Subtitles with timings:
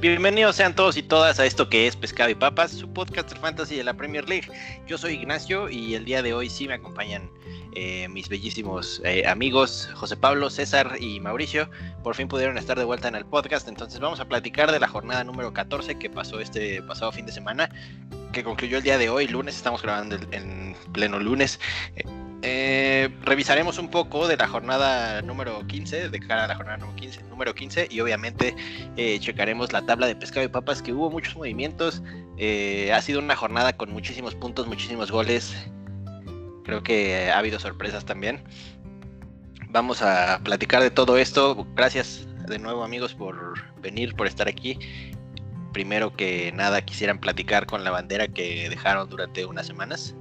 [0.00, 3.40] Bienvenidos sean todos y todas a esto que es Pescado y Papas, su podcast de
[3.40, 4.46] fantasy de la Premier League.
[4.86, 7.28] Yo soy Ignacio y el día de hoy sí me acompañan
[7.74, 11.68] eh, mis bellísimos eh, amigos José Pablo, César y Mauricio.
[12.04, 14.86] Por fin pudieron estar de vuelta en el podcast, entonces vamos a platicar de la
[14.86, 17.68] jornada número 14 que pasó este pasado fin de semana,
[18.32, 21.58] que concluyó el día de hoy, lunes, estamos grabando en pleno lunes.
[22.42, 27.22] Revisaremos un poco de la jornada número 15, de cara a la jornada número 15,
[27.24, 28.54] número 15 y obviamente
[28.96, 32.02] eh, checaremos la tabla de pescado y papas, que hubo muchos movimientos.
[32.36, 35.54] Eh, ha sido una jornada con muchísimos puntos, muchísimos goles.
[36.64, 38.42] Creo que ha habido sorpresas también.
[39.70, 41.66] Vamos a platicar de todo esto.
[41.74, 44.78] Gracias de nuevo amigos por venir, por estar aquí.
[45.72, 50.14] Primero que nada quisieran platicar con la bandera que dejaron durante unas semanas.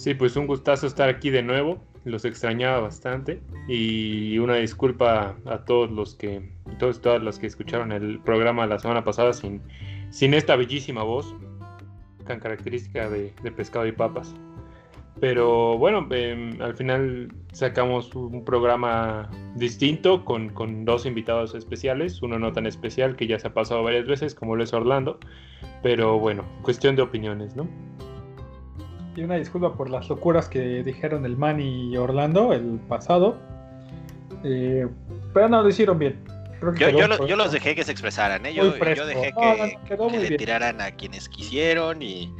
[0.00, 1.78] Sí, pues un gustazo estar aquí de nuevo.
[2.06, 3.42] Los extrañaba bastante.
[3.68, 6.48] Y una disculpa a todos los que,
[6.78, 9.60] todos, todas las que escucharon el programa la semana pasada sin,
[10.08, 11.34] sin esta bellísima voz
[12.26, 14.34] tan característica de, pescado y papas.
[15.20, 22.38] Pero bueno, em, al final sacamos un programa distinto con, con, dos invitados especiales, uno
[22.38, 25.20] no tan especial que ya se ha pasado varias veces como lo es Orlando,
[25.82, 27.68] pero bueno, cuestión de opiniones, ¿no?
[29.16, 33.36] Y una disculpa por las locuras que dijeron el Man y Orlando el pasado.
[34.44, 34.86] Eh,
[35.34, 36.22] pero no, lo hicieron bien.
[36.78, 38.52] Yo, los dejé que se expresaran, ¿eh?
[38.52, 42.30] yo, dejé que, le tiraran a quienes quisieron y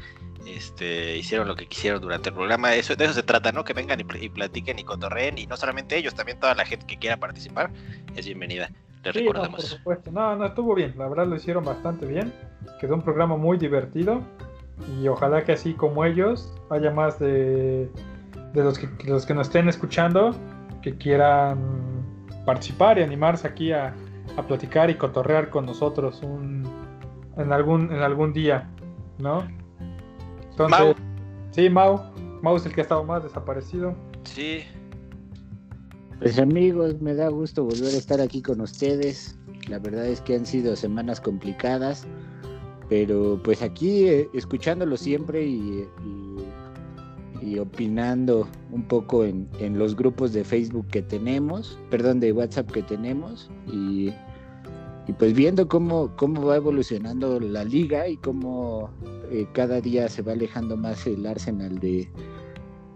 [0.47, 2.75] este, hicieron lo que quisieron durante el programa.
[2.75, 3.65] Eso, de eso se trata, ¿no?
[3.65, 6.99] Que vengan y, platiquen y cotorreen y no solamente ellos, también toda la gente que
[6.99, 7.71] quiera participar
[8.15, 8.71] es bienvenida.
[9.05, 9.51] Les recordamos.
[9.51, 10.13] No, por supuesto.
[10.13, 10.95] No, no, estuvo bien.
[10.99, 12.31] La verdad lo hicieron bastante bien.
[12.79, 14.23] Quedó un programa muy divertido.
[15.01, 17.91] Y ojalá que así como ellos haya más de,
[18.53, 20.35] de los, que, los que nos estén escuchando
[20.83, 21.59] que quieran
[22.47, 23.95] participar y animarse aquí a,
[24.37, 26.65] a platicar y cotorrear con nosotros un,
[27.37, 28.69] en, algún, en algún día,
[29.19, 29.45] ¿no?
[30.51, 30.97] Entonces,
[31.51, 32.01] sí, Mau.
[32.43, 33.95] Mau es el que ha estado más desaparecido.
[34.25, 34.63] Sí.
[36.19, 39.39] Pues amigos, me da gusto volver a estar aquí con ustedes.
[39.69, 42.07] La verdad es que han sido semanas complicadas
[42.91, 45.87] pero pues aquí eh, escuchándolo siempre y,
[47.41, 52.71] y, opinando un poco en, en, los grupos de Facebook que tenemos, perdón, de WhatsApp
[52.71, 54.11] que tenemos y,
[55.07, 58.91] y pues viendo cómo, cómo va evolucionando la liga y cómo
[59.31, 62.09] eh, cada día se va alejando más el Arsenal de,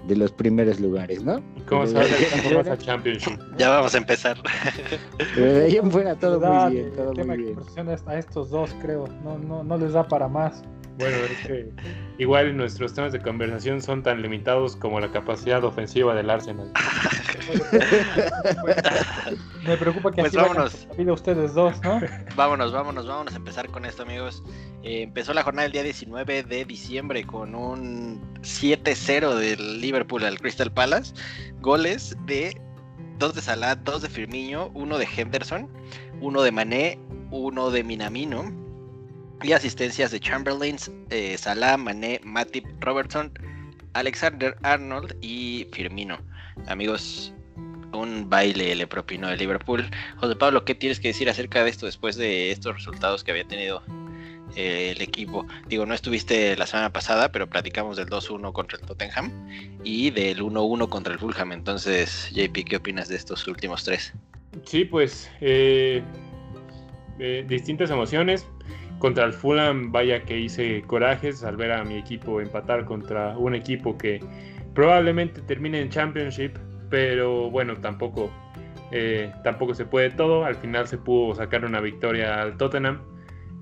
[0.07, 1.43] de los primeros lugares, ¿no?
[1.69, 3.39] ¿Cómo se va a Championship?
[3.59, 4.37] Ya vamos a empezar.
[5.35, 6.93] Pero de ahí en fuera todo muy bien.
[6.95, 7.59] Todo muy bien.
[8.07, 9.07] a estos dos, creo.
[9.23, 10.63] No, no, no les da para más.
[10.97, 11.71] Bueno, es que
[12.19, 16.71] igual nuestros temas de conversación son tan limitados como la capacidad ofensiva del Arsenal.
[19.67, 20.87] Me preocupa que pues vámonos.
[20.97, 22.01] vida ustedes dos, ¿no?
[22.37, 24.45] Vámonos, vámonos, vámonos a empezar con esto, amigos.
[24.85, 30.39] Eh, empezó la jornada el día 19 de diciembre con un 7-0 del Liverpool al
[30.39, 31.13] Crystal Palace.
[31.61, 32.57] Goles de
[33.19, 35.69] dos de Salah, dos de Firmino, uno de Henderson,
[36.21, 37.01] uno de Mané,
[37.31, 38.64] uno de Minamino
[39.45, 40.77] y asistencias de Chamberlain,
[41.11, 43.31] eh, Salah, Mané, Matip, Robertson,
[43.93, 46.19] Alexander Arnold y Firmino.
[46.67, 47.33] Amigos,
[47.93, 49.85] un baile le propinó el Liverpool.
[50.17, 53.45] José Pablo, ¿qué tienes que decir acerca de esto después de estos resultados que había
[53.45, 53.83] tenido
[54.57, 55.47] eh, el equipo?
[55.69, 59.31] Digo, no estuviste la semana pasada, pero platicamos del 2-1 contra el Tottenham
[59.85, 61.53] y del 1-1 contra el Fulham.
[61.53, 64.15] Entonces, JP, ¿qué opinas de estos últimos tres?
[64.65, 66.03] Sí, pues eh,
[67.19, 68.47] eh, distintas emociones.
[69.05, 73.55] Contra el Fulham, vaya que hice corajes al ver a mi equipo empatar contra un
[73.55, 74.19] equipo que
[74.75, 76.57] probablemente termine en Championship,
[76.89, 78.33] pero bueno, tampoco,
[78.93, 80.47] eh, tampoco se puede todo.
[80.47, 83.03] Al final se pudo sacar una victoria al Tottenham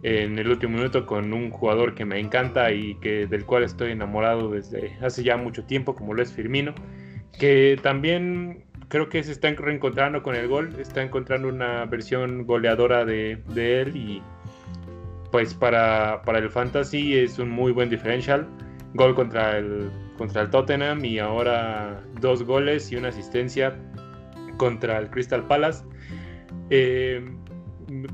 [0.04, 3.90] en el último minuto con un jugador que me encanta y que del cual estoy
[3.90, 6.72] enamorado desde hace ya mucho tiempo, como lo es Firmino,
[7.36, 13.04] que también creo que se está reencontrando con el gol, está encontrando una versión goleadora
[13.04, 14.22] de, de él y
[15.32, 18.46] pues para, el fantasy es un muy buen differential.
[18.94, 23.74] Gol contra el, contra el Tottenham y ahora dos goles y una asistencia
[24.58, 25.84] contra el Crystal Palace.
[26.68, 27.24] Eh,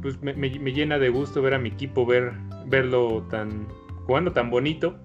[0.01, 2.33] pues me, llena de gusto ver a mi equipo, ver,
[2.67, 3.67] verlo tan,
[4.07, 4.97] jugando tan bonito.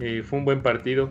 [0.00, 1.10] Eh, fue un buen partido.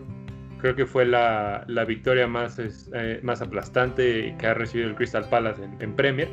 [0.60, 5.64] Creo que fue la, victoria más, eh, más aplastante que ha recibido el Crystal Palace
[5.80, 6.30] en Premier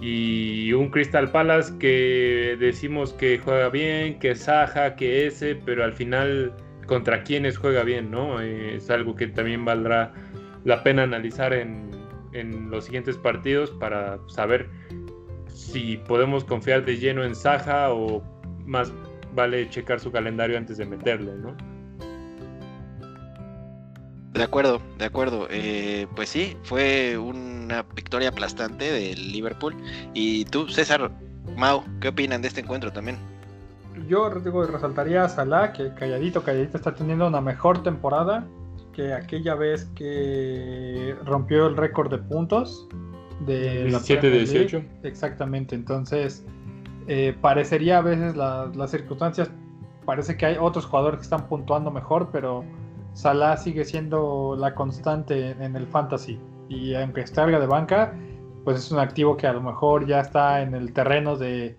[0.00, 5.92] y un Crystal Palace que decimos que juega bien, que Saja, que ese, pero al
[5.92, 6.54] final
[6.86, 8.40] contra quienes juega bien, ¿no?
[8.40, 10.12] Eh, es algo que también valdrá
[10.64, 11.90] la pena analizar en,
[12.32, 14.68] en, los siguientes partidos para saber
[15.46, 18.22] si podemos confiar de lleno en Saja o
[18.66, 18.92] más
[19.34, 21.56] vale checar su calendario antes de meterle, ¿no?
[24.32, 25.46] De acuerdo, de acuerdo.
[25.50, 29.74] Eh, pues sí, fue una victoria aplastante del Liverpool.
[30.14, 31.10] Y tú, César,
[31.56, 33.16] Mau, ¿qué opinan de este encuentro también?
[34.08, 38.46] Yo digo, resaltaría a Salah, que calladito, calladito está teniendo una mejor temporada
[38.92, 42.88] que aquella vez que rompió el récord de puntos
[43.40, 44.84] de 17-18.
[45.02, 46.44] Exactamente, entonces
[47.08, 49.50] eh, parecería a veces las circunstancias,
[50.04, 52.64] parece que hay otros jugadores que están puntuando mejor, pero
[53.14, 56.38] Salah sigue siendo la constante en el fantasy.
[56.68, 58.14] Y aunque salga de banca,
[58.64, 61.76] pues es un activo que a lo mejor ya está en el terreno de,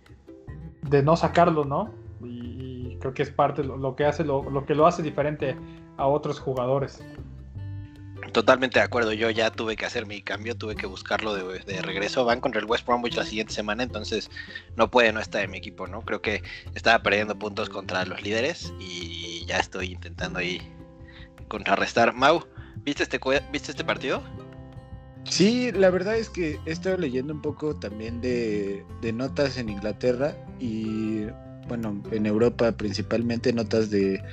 [0.81, 1.91] de no sacarlo, ¿no?
[2.23, 5.55] Y, creo que es parte lo, lo que hace lo, lo, que lo hace diferente
[5.97, 7.03] a otros jugadores.
[8.31, 11.81] Totalmente de acuerdo, yo ya tuve que hacer mi cambio, tuve que buscarlo de, de,
[11.81, 12.23] regreso.
[12.23, 14.29] Van contra el West Bromwich la siguiente semana, entonces
[14.75, 16.01] no puede no estar en mi equipo, ¿no?
[16.01, 16.43] Creo que
[16.75, 20.61] estaba perdiendo puntos contra los líderes y ya estoy intentando ahí
[21.51, 22.13] contrarrestar.
[22.13, 22.45] Mau,
[22.85, 23.19] ¿viste este,
[23.51, 24.23] ¿viste este partido?
[25.25, 29.67] Sí, la verdad es que he estado leyendo un poco también de, de notas en
[29.67, 31.25] Inglaterra y
[31.67, 34.23] bueno, en Europa principalmente notas de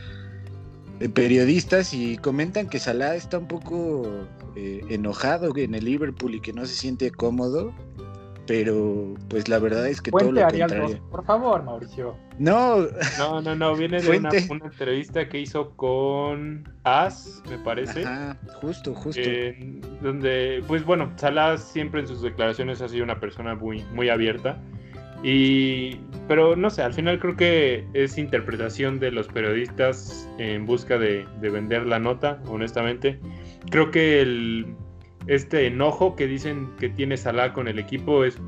[1.15, 4.27] periodistas y comentan que Salah está un poco
[4.57, 7.73] eh, enojado en el Liverpool y que no se siente cómodo,
[8.49, 10.99] pero pues la verdad es que todo lo contrario.
[11.11, 12.17] por favor, Mauricio.
[12.39, 12.87] No,
[13.19, 18.05] no, no, no viene de una, una, entrevista que hizo con As, me parece.
[18.05, 19.21] Ajá, justo, justo.
[19.23, 24.09] Eh, donde, pues bueno, Salah siempre en sus declaraciones ha sido una persona muy, muy
[24.09, 24.59] abierta.
[25.23, 25.97] Y,
[26.27, 31.27] pero no sé, al final creo que es interpretación de los periodistas en busca de,
[31.41, 33.21] de vender la nota, honestamente.
[33.71, 34.75] Creo que el,
[35.29, 38.39] este enojo que dicen que tiene Salah con el equipo es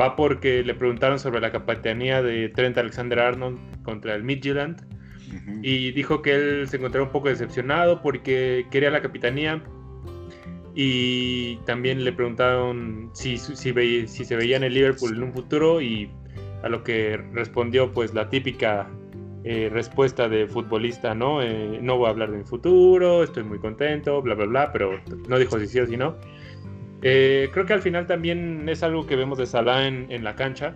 [0.00, 5.60] va porque le preguntaron sobre la capitanía de Trent Alexander-Arnold contra el Midtjylland uh -huh.
[5.62, 9.62] y dijo que él se encontraba un poco decepcionado porque quería la capitanía
[10.74, 15.80] y también le preguntaron si, si, si, se veía en el Liverpool en un futuro
[15.80, 16.08] y
[16.62, 18.88] a lo que respondió pues la típica
[19.42, 21.40] eh, respuesta de futbolista, ¿no?
[21.42, 25.00] Eh, no voy a hablar de mi futuro, estoy muy contento, bla, bla, bla, pero
[25.28, 26.14] no dijo si sí o si no.
[27.02, 30.34] Eh, creo que al final también es algo que vemos de Salah en, en, la
[30.36, 30.74] cancha,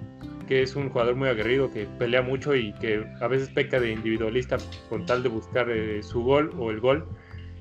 [0.49, 3.93] que es un jugador muy aguerrido, que pelea mucho y que a veces peca de
[3.93, 4.56] individualista
[4.88, 5.69] con tal de buscar
[6.00, 7.06] su gol o el gol.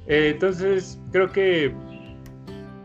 [0.08, 1.74] entonces creo que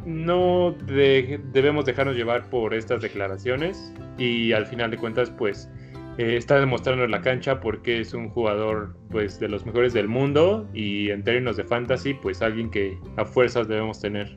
[0.05, 5.71] no de, debemos dejarnos llevar por estas declaraciones y al final de cuentas pues
[6.19, 10.09] eh, está demostrando en la cancha porque es un jugador pues de los mejores del
[10.09, 14.37] mundo y en términos de fantasy pues alguien que a fuerzas debemos tener.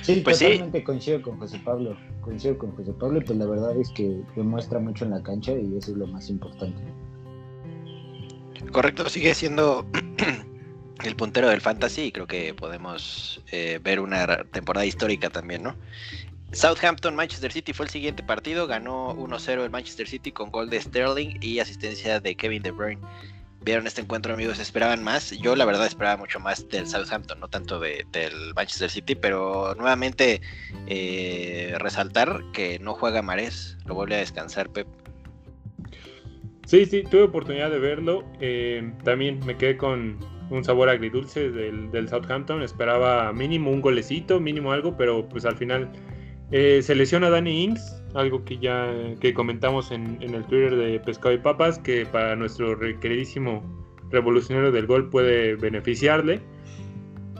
[0.00, 0.84] Sí, pues totalmente sí.
[0.84, 5.04] coincido con José Pablo, coincido con José Pablo, pues la verdad es que demuestra mucho
[5.04, 6.82] en la cancha y eso es lo más importante.
[8.72, 9.86] Correcto, sigue siendo
[11.04, 15.74] el puntero del fantasy y creo que podemos eh, ver una temporada histórica también, ¿no?
[16.52, 20.80] Southampton Manchester City fue el siguiente partido, ganó 1-0 el Manchester City con gol de
[20.80, 23.00] Sterling y asistencia de Kevin De Bruyne.
[23.64, 25.30] Vieron este encuentro, amigos, esperaban más.
[25.30, 29.74] Yo la verdad esperaba mucho más del Southampton, no tanto de, del Manchester City, pero
[29.76, 30.42] nuevamente
[30.88, 34.86] eh, resaltar que no juega Marés, lo vuelve a descansar Pep.
[36.66, 38.24] Sí, sí, tuve oportunidad de verlo.
[38.40, 40.18] Eh, también me quedé con
[40.50, 42.62] un sabor agridulce del, del, Southampton.
[42.62, 45.92] Esperaba mínimo un golecito, mínimo algo, pero pues al final
[46.52, 51.00] eh, se lesiona Danny Ings, algo que ya que comentamos en, en, el Twitter de
[51.00, 53.62] Pescado y Papas, que para nuestro queridísimo
[54.10, 56.40] revolucionario del gol puede beneficiarle.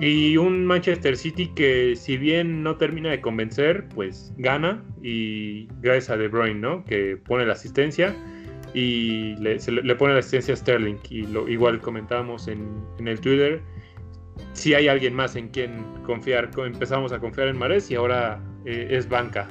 [0.00, 6.10] Y un Manchester City que si bien no termina de convencer, pues gana y gracias
[6.10, 6.84] a De Bruyne, ¿no?
[6.84, 8.16] Que pone la asistencia
[8.74, 10.96] y le pone la asistencia a Sterling.
[11.10, 12.66] Y lo, igual comentábamos en,
[12.98, 13.60] en, el Twitter,
[14.54, 18.88] si hay alguien más en quien confiar, empezamos a confiar en Mares y ahora eh,
[18.90, 19.48] es banca.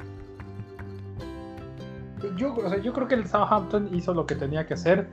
[2.36, 5.08] Yo, o sea, yo creo que el Southampton hizo lo que tenía que hacer.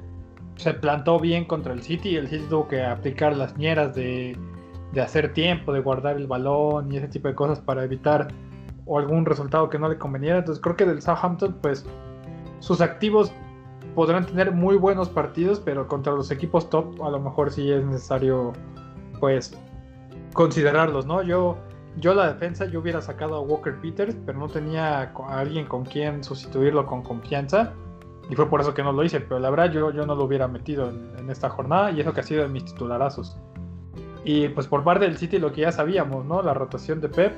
[0.57, 2.15] Se plantó bien contra el City.
[2.15, 4.37] El City tuvo que aplicar las ñeras de,
[4.93, 8.27] de hacer tiempo, de guardar el balón y ese tipo de cosas para evitar
[8.85, 10.39] o algún resultado que no le conveniera.
[10.39, 11.85] Entonces creo que del Southampton, pues
[12.59, 13.31] sus activos
[13.95, 17.83] podrán tener muy buenos partidos, pero contra los equipos top a lo mejor sí es
[17.83, 18.53] necesario
[19.19, 19.57] pues
[20.33, 21.21] considerarlos, ¿no?
[21.21, 21.57] Yo
[21.97, 25.85] yo la defensa yo hubiera sacado a Walker Peters, pero no tenía a alguien con
[25.85, 27.73] quien sustituirlo con confianza
[28.29, 30.23] y fue por eso que no lo hice, pero la verdad yo, yo no lo
[30.25, 33.37] hubiera metido en, esta jornada y eso que ha sido de mis titularazos.
[34.23, 36.41] Y pues por parte del City lo que ya sabíamos, ¿no?
[36.41, 37.33] La rotación de Pep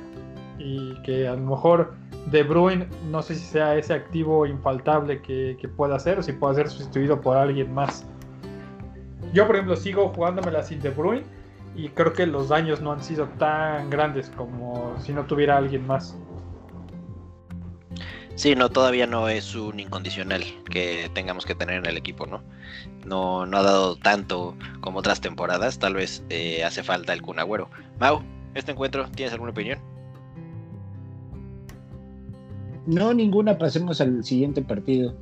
[0.58, 1.94] y que a lo mejor
[2.30, 6.32] De Bruyne no sé si sea ese activo infaltable que, que pueda ser o si
[6.32, 8.06] pueda ser sustituido por alguien más.
[9.32, 11.24] Yo, por ejemplo, sigo jugándomela sin De Bruyne
[11.74, 15.86] y creo que los daños no han sido tan grandes como si no tuviera alguien
[15.86, 16.16] más.
[18.34, 22.42] Sí, no, todavía no es un incondicional que tengamos que tener en el equipo, ¿no?
[23.04, 27.38] No, no ha dado tanto como otras temporadas, tal vez eh, hace falta el Kun
[27.38, 27.68] Agüero.
[28.00, 28.22] Mau,
[28.54, 29.78] este encuentro, ¿tienes alguna opinión?
[32.86, 35.14] No, ninguna, pasemos al siguiente partido.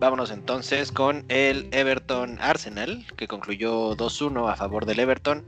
[0.00, 5.44] Vámonos entonces con el Everton Arsenal, que concluyó 2-1 a favor del Everton,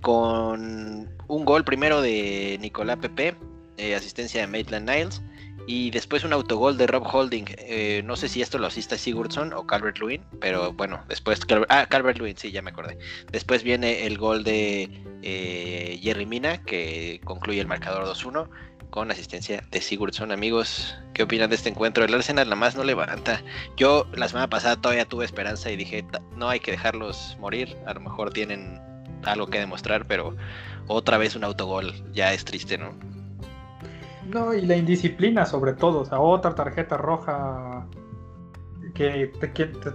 [0.00, 3.36] con un gol primero de Nicolás Pepe,
[3.76, 5.20] eh, asistencia de Maitland Niles,
[5.66, 7.44] y después un autogol de Rob Holding.
[7.58, 11.38] Eh, no sé si esto lo asiste Sigurdsson o Calvert Lewin, pero bueno, después.
[11.68, 12.96] ah, Calvert Lewin, sí, ya me acordé.
[13.30, 14.88] Después viene el gol de
[15.22, 18.48] eh, Jerry Mina, que concluye el marcador 2-1
[18.90, 20.32] con asistencia de Sigurdsson.
[20.32, 22.04] Amigos, ¿qué opinan de este encuentro?
[22.04, 23.40] El Arsenal nada más no levanta.
[23.76, 26.04] Yo la semana pasada todavía tuve esperanza y dije,
[26.36, 27.76] no hay que dejarlos morir.
[27.86, 28.80] A lo mejor tienen
[29.24, 30.36] algo que demostrar, pero
[30.86, 32.94] otra vez un autogol ya es triste, ¿no?
[34.26, 37.86] No, y la indisciplina sobre todo, o sea, otra tarjeta roja
[38.94, 39.32] que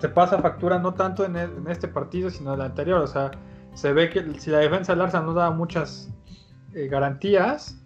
[0.02, 1.36] te, pasa factura no tanto en,
[1.70, 3.32] este partido, sino en el anterior, o sea,
[3.74, 6.10] se ve que si la defensa del Arsenal no da muchas
[6.74, 7.78] eh, garantías,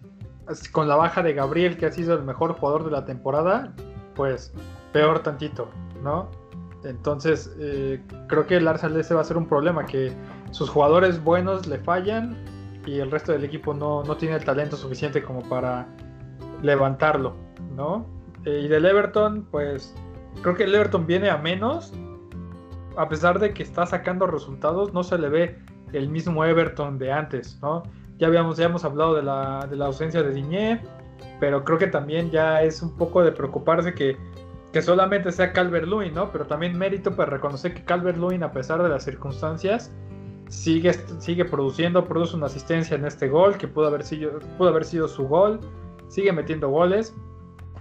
[0.72, 3.72] con la baja de Gabriel, que ha sido el mejor jugador de la temporada,
[4.14, 4.52] pues
[4.92, 5.68] peor tantito,
[6.02, 6.30] ¿no?
[6.84, 10.12] Entonces, eh, creo que el Arsenal ese va a ser un problema, que
[10.50, 12.36] sus jugadores buenos le fallan
[12.86, 15.86] y el resto del equipo no, no tiene el talento suficiente como para
[16.62, 17.34] levantarlo,
[17.76, 18.06] ¿no?
[18.44, 19.94] Eh, y del Everton, pues
[20.42, 21.92] creo que el Everton viene a menos,
[22.96, 25.58] a pesar de que está sacando resultados, no se le ve
[25.92, 27.82] el mismo Everton de antes, ¿no?
[28.20, 30.82] Ya habíamos, ya hemos hablado de la, de la ausencia de Diñé,
[31.40, 34.16] pero creo que también ya es un poco de preocuparse que,
[34.72, 36.30] que solamente sea Calvert Lewin, ¿no?
[36.30, 39.90] Pero también mérito para reconocer que Calvert Lewin, a pesar de las circunstancias,
[40.48, 44.84] sigue, sigue produciendo, produce una asistencia en este gol, que pudo haber sido, pudo haber
[44.84, 45.58] sido su gol
[46.10, 47.14] sigue metiendo goles.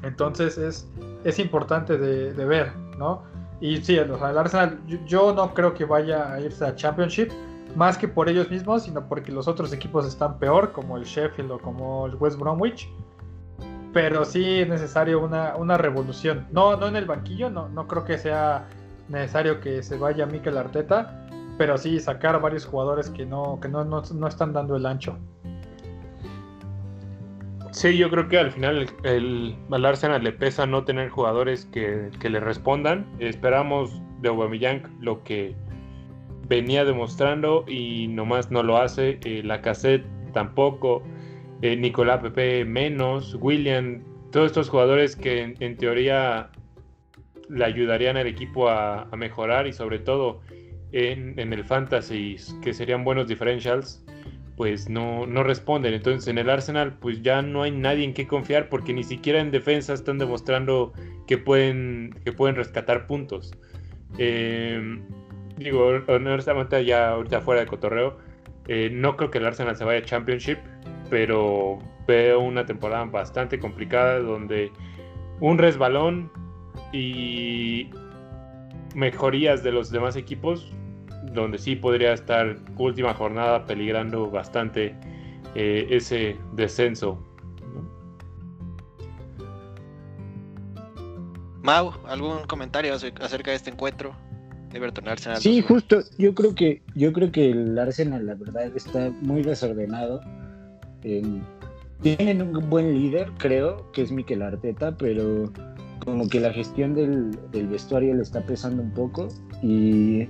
[0.03, 0.88] Entonces es,
[1.25, 3.24] es importante de, ver, ¿no?
[3.60, 7.29] Y sí, el Arsenal, yo, no creo que vaya a irse a Championship,
[7.76, 11.52] más que por ellos mismos, sino porque los otros equipos están peor, como el Sheffield
[11.52, 12.90] o como el West Bromwich.
[13.94, 16.48] Pero sí es necesario una, una revolución.
[16.52, 18.68] No, no en el banquillo, no, no creo que sea
[19.08, 21.26] necesario que se vaya Mikel Arteta,
[21.58, 25.18] pero sí sacar varios jugadores que no, que no, no están dando el ancho.
[27.72, 32.10] Sí, yo creo que al final el, al Arsenal le pesa no tener jugadores que,
[32.22, 33.06] le respondan.
[33.20, 35.56] Esperamos de Aubameyang lo que
[36.50, 39.20] venía demostrando y nomás no lo hace.
[39.24, 41.03] Eh, la cassette tampoco.
[41.62, 43.38] Eh, Nicolás Pepe menos.
[43.39, 44.03] William.
[44.32, 46.50] Todos estos jugadores que en, teoría
[47.50, 50.41] le ayudarían al equipo a, mejorar y sobre todo
[50.91, 54.06] en, el fantasy que serían buenos differentials
[54.56, 55.94] pues no, no responden.
[55.94, 59.39] Entonces en el Arsenal pues ya no hay nadie en qué confiar porque ni siquiera
[59.39, 60.94] en defensa están demostrando
[61.25, 63.51] que pueden, que pueden rescatar puntos.
[64.18, 65.01] Em,
[65.60, 68.18] digo, honestamente ya ahorita fuera de cotorreo,
[68.68, 70.58] eh, no creo que el Arsenal se vaya a Championship,
[71.10, 74.72] pero veo una temporada bastante complicada donde
[75.39, 76.32] un resbalón
[76.92, 77.89] y
[78.96, 80.74] mejorías de los demás equipos
[81.34, 84.96] donde sí podría estar última jornada peligrando bastante
[85.56, 87.24] eh, ese descenso.
[91.62, 94.16] Mau, ¿algún comentario acerca de este encuentro?
[94.74, 95.40] Everton Arsenal.
[95.40, 100.22] Sí, justo, yo creo que yo creo que el Arsenal la verdad está muy desordenado.
[102.02, 105.52] tienen un buen líder, creo, que es Mikel Arteta, pero
[106.06, 109.28] como que la gestión del, del vestuario le está pesando un poco
[109.62, 110.28] y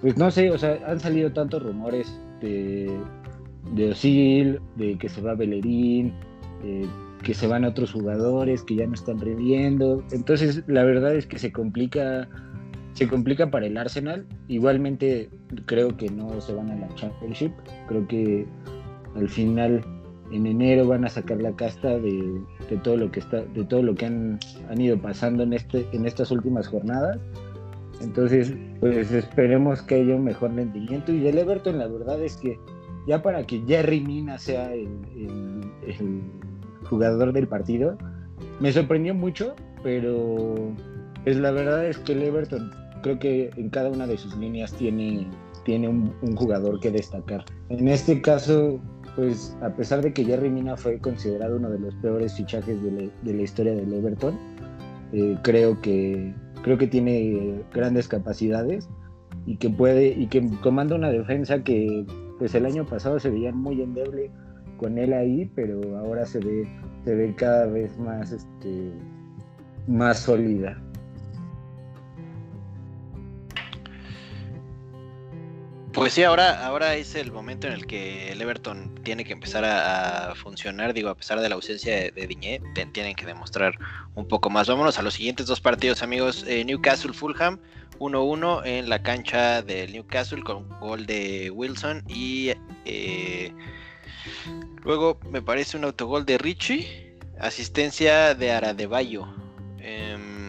[0.00, 2.98] pues no sé, o sea, han salido tantos rumores de,
[3.74, 6.14] de Osil, de que se va Bellerín,
[6.64, 6.86] eh,
[7.22, 10.02] que se van otros jugadores que ya no están reviendo.
[10.10, 12.28] Entonces, la verdad es que se complica,
[13.00, 14.26] se complica para el Arsenal.
[14.46, 15.30] Igualmente,
[15.64, 17.50] creo que no se van a la Championship.
[17.88, 18.46] Creo que
[19.16, 19.82] al final,
[20.30, 22.42] en enero, van a sacar la casta de,
[22.82, 24.38] todo lo que está, de todo lo que han,
[24.68, 27.18] han ido pasando en este, en estas últimas jornadas.
[28.02, 31.10] Entonces, pues esperemos que haya un mejor rendimiento.
[31.10, 32.58] Y del Everton, la verdad es que
[33.06, 34.88] ya para que Jerry Mina sea el,
[36.84, 37.96] jugador del partido,
[38.60, 40.74] me sorprendió mucho, pero
[41.24, 42.70] pues la verdad es que el Everton
[43.02, 45.26] creo que en cada una de sus líneas tiene,
[45.64, 47.44] tiene un, jugador que destacar.
[47.68, 48.80] En este caso,
[49.16, 53.10] pues a pesar de que Jerry Mina fue considerado uno de los peores fichajes de
[53.24, 54.38] la, historia del Everton,
[55.12, 58.88] eh, creo que creo que tiene grandes capacidades
[59.46, 62.06] y que puede y que comanda una defensa que
[62.38, 64.30] pues el año pasado se veía muy endeble
[64.76, 66.68] con él ahí, pero ahora se ve
[67.04, 68.92] se ve cada vez más este
[69.86, 70.80] más sólida.
[75.92, 79.64] Pues sí, ahora, ahora es el momento en el que el Everton tiene que empezar
[79.64, 80.94] a, funcionar.
[80.94, 82.60] Digo, a pesar de la ausencia de, de Diñé,
[82.92, 83.76] tienen que demostrar
[84.14, 84.68] un poco más.
[84.68, 86.44] Vámonos a los siguientes dos partidos, amigos.
[86.46, 87.58] Eh, Newcastle Fulham,
[87.98, 92.52] 1-1 en la cancha del Newcastle con gol de Wilson y
[92.84, 93.52] eh,
[94.84, 99.26] luego me parece un autogol de Richie, asistencia de Aradebayo.
[99.80, 100.39] Em,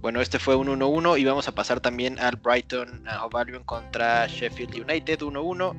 [0.00, 4.74] bueno, este fue un 1-1 y vamos a pasar también al Brighton Hove contra Sheffield
[4.74, 5.74] United 1-1.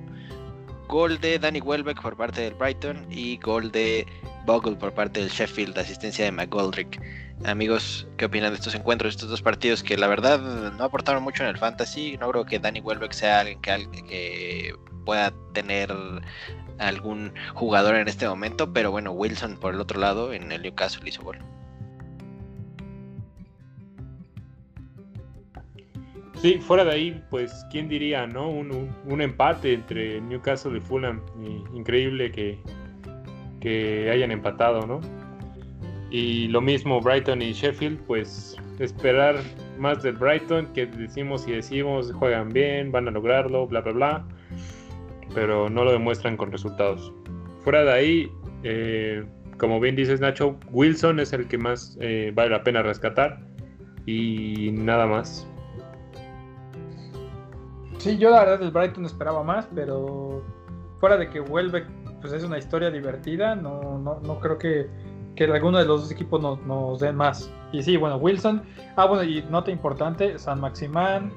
[0.87, 4.05] Gol de Danny Welbeck por parte del Brighton y gol de
[4.45, 7.01] Bogle por parte del Sheffield, asistencia de McGoldrick.
[7.45, 10.39] Amigos, ¿qué opinan de estos encuentros, estos dos partidos que la verdad
[10.73, 12.17] no aportaron mucho en el fantasy?
[12.17, 14.75] No creo que Danny Welbeck sea alguien que, que
[15.05, 15.91] pueda tener
[16.77, 21.07] algún jugador en este momento, pero bueno, Wilson por el otro lado en el Newcastle
[21.07, 21.39] hizo gol.
[26.41, 28.49] Sí, fuera de ahí, pues, ¿quién diría, no?
[28.49, 31.21] Un, empate entre Newcastle y Fulham.
[31.75, 32.57] increíble que,
[33.59, 35.01] que hayan empatado, ¿no?
[36.09, 39.35] Y lo mismo Brighton y Sheffield, pues esperar
[39.77, 44.25] más del Brighton, que decimos y decimos, juegan bien, van a lograrlo, bla, bla, bla,
[45.35, 47.13] pero no lo demuestran con resultados.
[47.63, 48.31] Fuera de ahí,
[48.63, 49.23] eh,
[49.57, 53.39] como bien dices Nacho, Wilson es el que más eh, vale la pena rescatar
[54.07, 55.47] y nada más.
[58.01, 60.43] Sí, yo la verdad del Brighton esperaba más, pero
[60.99, 61.85] fuera de que vuelve,
[62.19, 64.89] pues es una historia divertida, no, no, no creo que,
[65.35, 67.51] que alguno de los dos equipos nos, nos den más.
[67.71, 68.63] Y sí, bueno, Wilson,
[68.95, 71.31] ah, bueno, y nota importante, San Maximán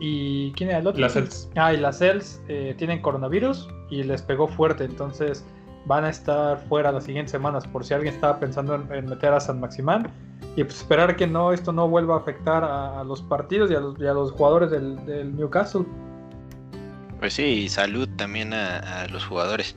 [0.00, 1.00] y ¿quién era el otro?
[1.00, 1.48] Las Cels.
[1.54, 5.46] Ah, y las Cels eh, tienen coronavirus y les pegó fuerte, entonces
[5.86, 9.38] van a estar fuera las siguientes semanas por si alguien estaba pensando en meter a
[9.38, 10.10] San Maximán
[10.56, 13.80] y pues esperar que no esto no vuelva a afectar a, los partidos y a
[13.80, 15.84] los, los jugadores del, Newcastle.
[17.18, 19.76] Pues sí, salud también a, los jugadores.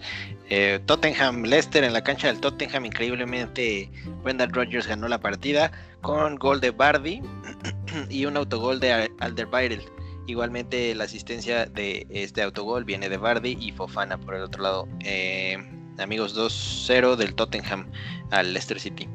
[0.50, 3.90] Eh, Tottenham, Leicester en la cancha del Tottenham, increíblemente
[4.24, 7.22] Brendan Rodgers ganó la partida con gol de Bardi
[8.10, 9.86] y un autogol de Alderweireld.
[10.28, 14.88] Igualmente la asistencia de este autogol viene de Bardi y Fofana por el otro lado.
[15.02, 15.58] Eh,
[16.00, 17.92] amigos, 2-0 del Tottenham
[18.32, 19.08] al Leicester City.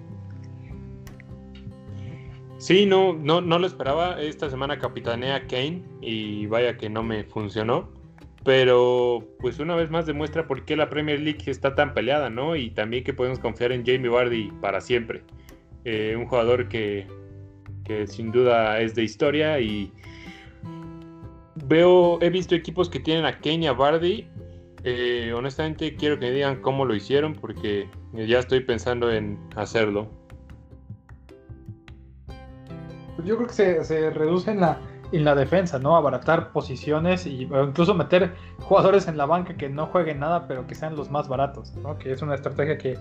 [2.61, 4.21] Sí, no, no, no lo esperaba.
[4.21, 7.91] Esta semana capitanea Kane y vaya que no me funcionó.
[8.45, 12.57] Pero pues una vez más demuestra por qué la Premier League está tan peleada, ¿no?
[12.57, 15.23] Y también que podemos confiar en Jamie Vardy para siempre.
[15.87, 17.07] Eh, un jugador que,
[17.83, 19.91] que sin duda es de historia y
[21.65, 24.27] veo, he visto equipos que tienen a Kane y a Vardy.
[24.85, 30.20] Eh, honestamente quiero que me digan cómo lo hicieron porque ya estoy pensando en hacerlo.
[33.25, 34.79] Yo creo que se, reduce en la,
[35.13, 35.97] en la defensa, ¿no?
[35.97, 40.75] Abaratar posiciones y incluso meter jugadores en la banca que no jueguen nada, pero que
[40.75, 41.99] sean los más baratos, ¿no?
[41.99, 42.99] Que es una estrategia que,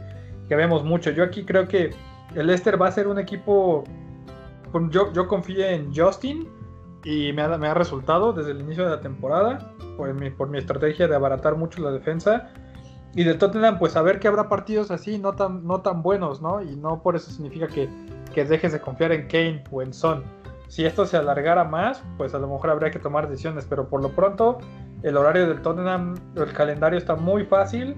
[0.50, 1.12] vemos mucho.
[1.12, 1.92] Yo aquí creo que
[2.36, 3.84] el Leicester va a ser un equipo.
[4.90, 6.48] Yo, yo confío en Justin
[7.04, 10.50] y me ha, me ha resultado desde el inicio de la temporada por mi, por
[10.50, 12.52] mi estrategia de abaratar mucho la defensa.
[13.16, 16.42] Y de Tottenham, pues a ver que habrá partidos así, no tan, no tan buenos,
[16.42, 16.62] ¿no?
[16.62, 17.90] Y no por eso significa que,
[18.34, 20.24] que dejes de confiar en Kane o en Son.
[20.68, 24.04] Si esto se alargara más, pues a lo mejor habría que tomar decisiones, pero por
[24.04, 24.60] lo pronto
[25.02, 27.96] el horario del Tottenham, el calendario está muy fácil,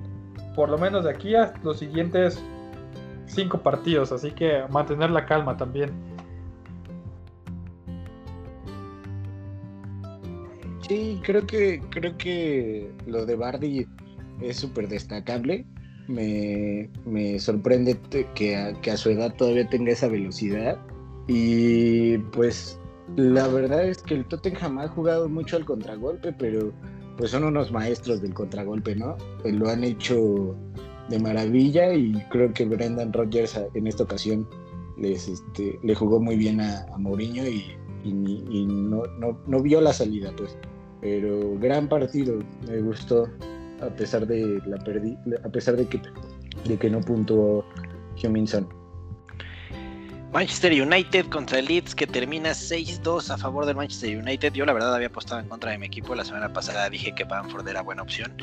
[0.56, 2.42] por lo menos de aquí a los siguientes
[3.26, 5.92] cinco partidos, así que mantener la calma también.
[10.88, 13.88] Sí, creo que creo que lo de Bardi
[14.42, 15.66] es súper destacable
[16.08, 17.98] me, me sorprende
[18.36, 20.78] que a, que a, su edad todavía tenga esa velocidad.
[21.28, 22.80] Y pues
[23.16, 26.72] la verdad es que el Tottenham ha jugado mucho al contragolpe, pero
[27.18, 29.18] pues son unos maestros del contragolpe, ¿no?
[29.42, 30.56] Pues lo han hecho
[31.10, 34.48] de maravilla y creo que Brendan Rodgers en esta ocasión
[34.98, 39.94] les, este, le jugó muy bien a, Mourinho y, y, no, no, no, vio la
[39.94, 40.58] salida, pues.
[41.02, 43.28] Pero gran partido, me gustó
[43.82, 44.78] a pesar de la
[45.44, 46.02] a pesar de que,
[46.66, 47.66] de que no puntuó
[48.24, 48.81] Huminson.
[50.34, 54.54] Manchester United contra el Leeds que termina 6-2 a favor del Manchester United.
[54.54, 56.16] Yo la verdad había apostado en contra de mi equipo.
[56.16, 58.34] La semana pasada dije que Bamford era buena opción.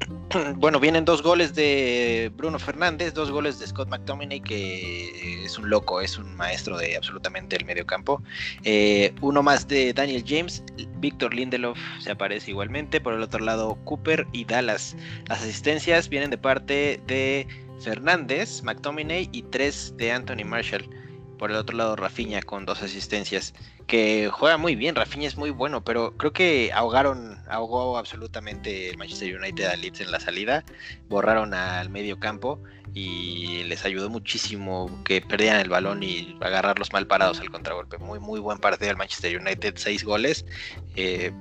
[0.56, 5.70] bueno, vienen dos goles de Bruno Fernández, dos goles de Scott McTominay, que es un
[5.70, 8.20] loco, es un maestro de absolutamente el medio campo.
[8.64, 10.64] Eh, uno más de Daniel James,
[10.98, 13.00] Víctor Lindelof se aparece igualmente.
[13.00, 14.96] Por el otro lado, Cooper y Dallas.
[15.28, 17.46] Las asistencias vienen de parte de
[17.80, 21.01] Fernández, McTominay y tres de Anthony Marshall.
[21.42, 23.52] Por el otro lado, Rafinha con dos asistencias,
[23.88, 24.94] que juega muy bien.
[24.94, 30.02] Rafinha es muy bueno, pero creo que ahogaron, ahogó absolutamente el Manchester United a Leeds
[30.02, 30.64] en la salida.
[31.08, 32.62] Borraron al medio campo
[32.94, 37.98] y les ayudó muchísimo que perdieran el balón y agarrarlos mal parados al contragolpe.
[37.98, 40.46] Muy, muy buen partido del Manchester United, seis goles.
[40.94, 41.32] Eh,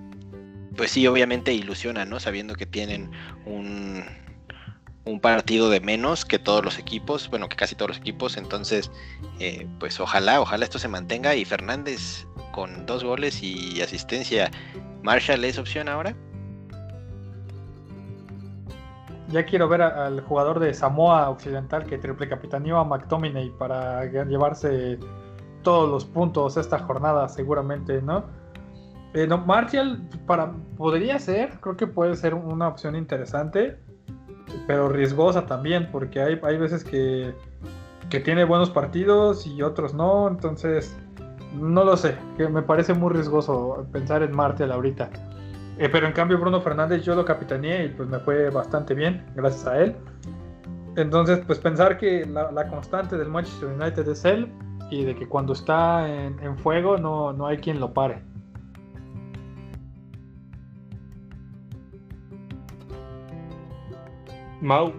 [0.76, 2.20] pues sí, obviamente ilusiona, ¿no?
[2.20, 3.12] Sabiendo que tienen
[3.46, 4.04] un,
[5.06, 8.92] un partido de menos que todos los equipos, bueno, que casi todos los equipos, entonces,
[9.40, 14.52] eh, pues ojalá, ojalá esto se mantenga y Fernández con dos goles y asistencia,
[15.04, 16.16] Marshall es opción ahora.
[19.30, 25.00] Ya quiero ver al jugador de Samoa Occidental que triple capitaneó a McTominay para llevarse
[25.64, 28.26] todos los puntos esta jornada, seguramente, ¿no?
[29.14, 33.78] Eh, no Marshall para, podría ser, creo que puede ser una opción interesante
[34.68, 37.34] pero riesgosa también, porque hay, hay veces que,
[38.10, 40.96] que tiene buenos partidos y otros no, entonces
[41.54, 45.10] no lo sé, que me parece muy riesgoso pensar en Martel ahorita.
[45.78, 49.26] Eh, pero en cambio Bruno Fernández yo lo capitaneé y pues me fue bastante bien,
[49.36, 49.96] gracias a él.
[50.96, 54.52] Entonces pues pensar que la, constante del Manchester United es él
[54.90, 58.22] y de que cuando está en, en fuego no, no hay quien lo pare.
[64.62, 64.94] Mau,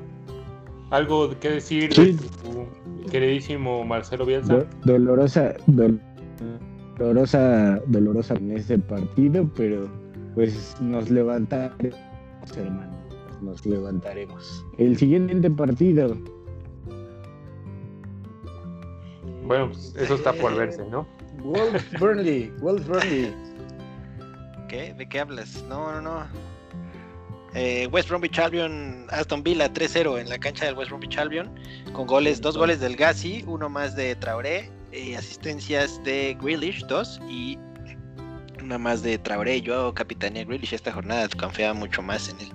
[0.91, 2.67] ¿algo que decir de tu
[3.11, 4.67] queridísimo Marcelo Bielsa?
[4.85, 5.55] dolorosa,
[6.99, 9.89] dolorosa, dolorosa en ese partido, pero
[10.35, 11.97] pues nos levantaremos,
[12.57, 12.93] hermano,
[13.41, 14.67] nos levantaremos.
[14.79, 16.17] El siguiente partido.
[19.47, 21.07] Bueno, pues eso está por verse, ¿no?
[21.45, 23.33] Wolf Burnley, Wolf Burnley.
[24.69, 24.93] ¿Qué?
[24.95, 25.65] ¿De qué hablas?
[25.69, 26.52] No, no, no.
[27.55, 31.55] Eh, West Bromwich Albion, Aston Villa 3-0 en la cancha del West Bromwich Albion,
[31.93, 37.21] con goles, dos goles del Gassi, uno más de Traoré, eh, asistencias de Grealish, dos,
[37.29, 37.59] y
[38.63, 39.61] una más de Traoré.
[39.61, 42.53] Yo capitaneé Grealish esta jornada, confiaba mucho más en él.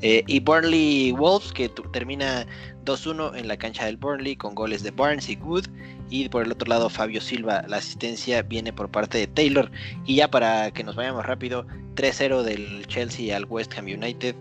[0.00, 2.46] Eh, y Burnley Wolves, que termina
[2.84, 5.66] 2-1 en la cancha del Burnley, con goles de Barnes y Good.
[6.10, 9.70] Y por el otro lado, Fabio Silva, la asistencia viene por parte de Taylor.
[10.06, 14.34] Y ya para que nos vayamos rápido, 3-0 del Chelsea al West Ham United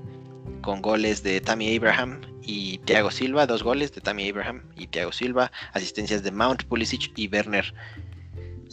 [0.62, 5.12] con goles de Tammy Abraham y Thiago Silva, dos goles de Tammy Abraham y Thiago
[5.12, 7.74] Silva, asistencias de Mount, Pulisic y Werner.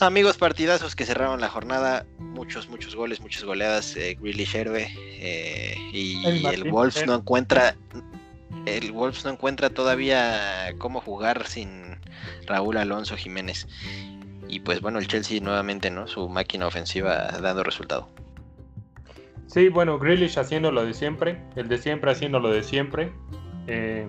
[0.00, 5.76] Amigos partidazos que cerraron la jornada, muchos, muchos goles, muchas goleadas, eh, Grealish héroe eh,
[5.92, 7.76] y el, Wolves no encuentra,
[8.66, 11.98] el Wolves no encuentra todavía cómo jugar sin
[12.46, 13.66] Raúl Alonso Jiménez.
[14.48, 16.06] Y pues bueno, el Chelsea nuevamente, ¿no?
[16.06, 18.08] Su máquina ofensiva dando resultado.
[19.46, 23.12] Sí, bueno, Grealish haciendo lo de siempre, el de siempre haciendo lo de siempre.
[23.66, 24.08] Eh,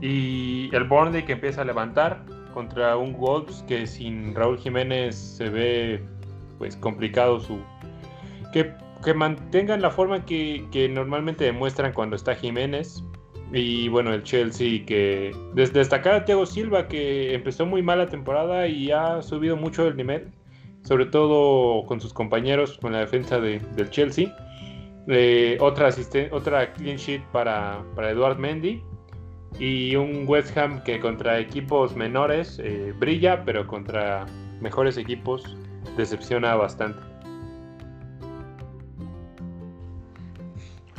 [0.00, 5.48] y el Burnley que empieza a levantar contra un Wolves que sin Raúl Jiménez se
[5.48, 6.04] ve
[6.58, 7.60] pues complicado su...
[8.52, 8.72] Que,
[9.04, 13.04] que mantengan la forma que, que normalmente demuestran cuando está Jiménez,
[13.52, 18.66] y bueno, el Chelsea que destacar a Thiago Silva que empezó muy mal la temporada
[18.66, 20.28] y ha subido mucho el nivel,
[20.82, 24.34] sobre todo con sus compañeros con la defensa de, del Chelsea.
[25.08, 25.88] Eh, otra,
[26.32, 28.82] otra clean sheet para, para Eduard Mendy
[29.58, 34.26] y un West Ham que contra equipos menores eh, brilla, pero contra
[34.60, 35.56] mejores equipos
[35.96, 37.07] decepciona bastante.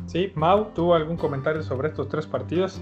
[0.10, 2.82] Sí, Mau, ¿tuvo algún comentario sobre estos tres partidos?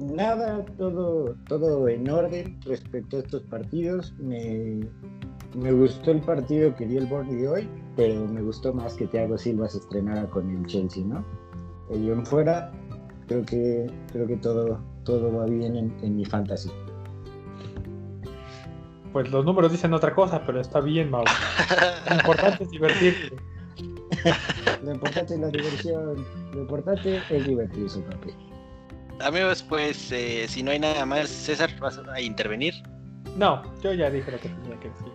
[0.00, 4.12] Nada, todo, todo en orden respecto a estos partidos.
[4.18, 4.80] Me,
[5.54, 9.38] gustó el partido que dio el Borny de hoy, pero me gustó más que Thiago
[9.38, 11.24] Silva se estrenara con el Chelsea, ¿no?
[11.88, 12.72] Yo en fuera,
[13.28, 16.72] creo que, creo que todo, todo va bien en, en mi fantasy.
[19.12, 21.22] Pues los números dicen otra cosa, pero está bien, Mau.
[22.10, 23.36] Lo importante es divertirte.
[24.84, 26.26] Lo importante es la diversión.
[26.52, 28.30] Lo importante es divertirse, papi.
[29.20, 32.74] Amigos, pues eh, si no hay nada más, César, ¿vas a intervenir?
[33.36, 35.06] No, yo ya dije lo que tenía que decir.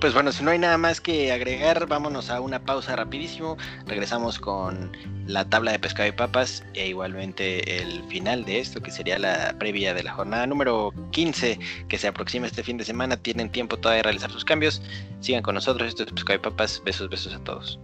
[0.00, 3.56] pues bueno, si no hay nada más que agregar, vámonos a una pausa rapidísimo.
[3.86, 4.92] Regresamos con
[5.26, 9.54] la tabla de pescado y papas e igualmente el final de esto, que sería la
[9.58, 13.16] previa de la jornada número 15, que se aproxima este fin de semana.
[13.16, 14.82] Tienen tiempo todavía de realizar sus cambios.
[15.20, 16.82] Sigan con nosotros, esto es pescado y papas.
[16.84, 17.78] Besos, besos a todos.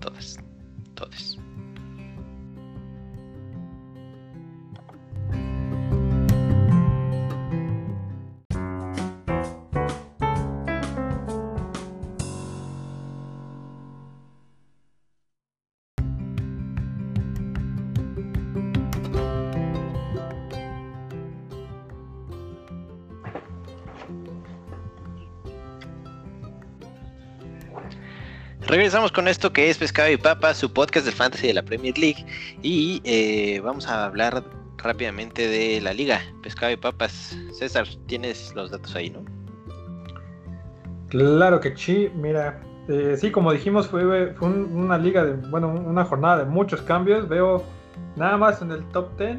[0.00, 0.38] Todas.
[0.94, 1.38] Todos.
[28.68, 31.96] Regresamos con esto que es Pescado y Papa, su podcast de fantasy de la Premier
[31.96, 32.24] League.
[32.62, 34.44] Y eh, vamos a hablar
[34.76, 36.20] rápidamente de la liga.
[36.42, 37.34] Pescado y Papas.
[37.52, 39.24] César, tienes los datos ahí, ¿no?
[41.08, 42.60] Claro que sí, mira.
[42.88, 46.82] eh, sí, como dijimos, fue, fue un- una liga de, bueno, una jornada de muchos
[46.82, 47.26] cambios.
[47.26, 47.62] Veo
[48.16, 49.38] nada más en el top 10.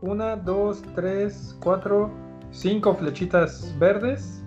[0.00, 2.10] Una, dos, tres, cuatro,
[2.50, 4.42] cinco flechitas verdes.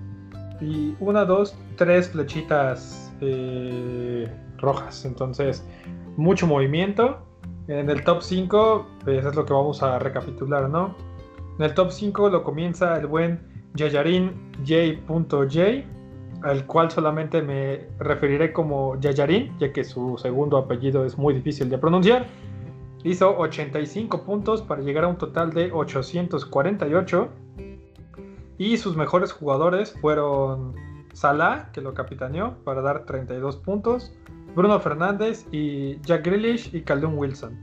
[0.59, 5.05] Y una, dos, tres flechitas eh, rojas.
[5.05, 5.65] Entonces,
[6.17, 7.19] mucho movimiento.
[7.67, 10.95] En el top 5, pues es lo que vamos a recapitular, ¿no?
[11.57, 13.39] En el top 5 lo comienza el buen
[13.75, 14.31] Yayarin
[14.65, 15.83] J.J,
[16.43, 21.69] al cual solamente me referiré como Yayarin, ya que su segundo apellido es muy difícil
[21.69, 22.27] de pronunciar.
[23.03, 27.29] Hizo 85 puntos para llegar a un total de 848.
[28.57, 30.73] Y sus mejores jugadores fueron
[31.15, 34.13] Salah, que lo capitaneó para dar 32 puntos,
[34.53, 37.57] Bruno Fernández y Jack Grealish y Caldum Wilson.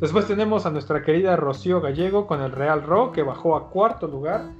[0.00, 4.08] Después tenemos a nuestra querida Rocío Gallego con el Real Ro, que bajó a cuarto
[4.08, 4.50] lugar.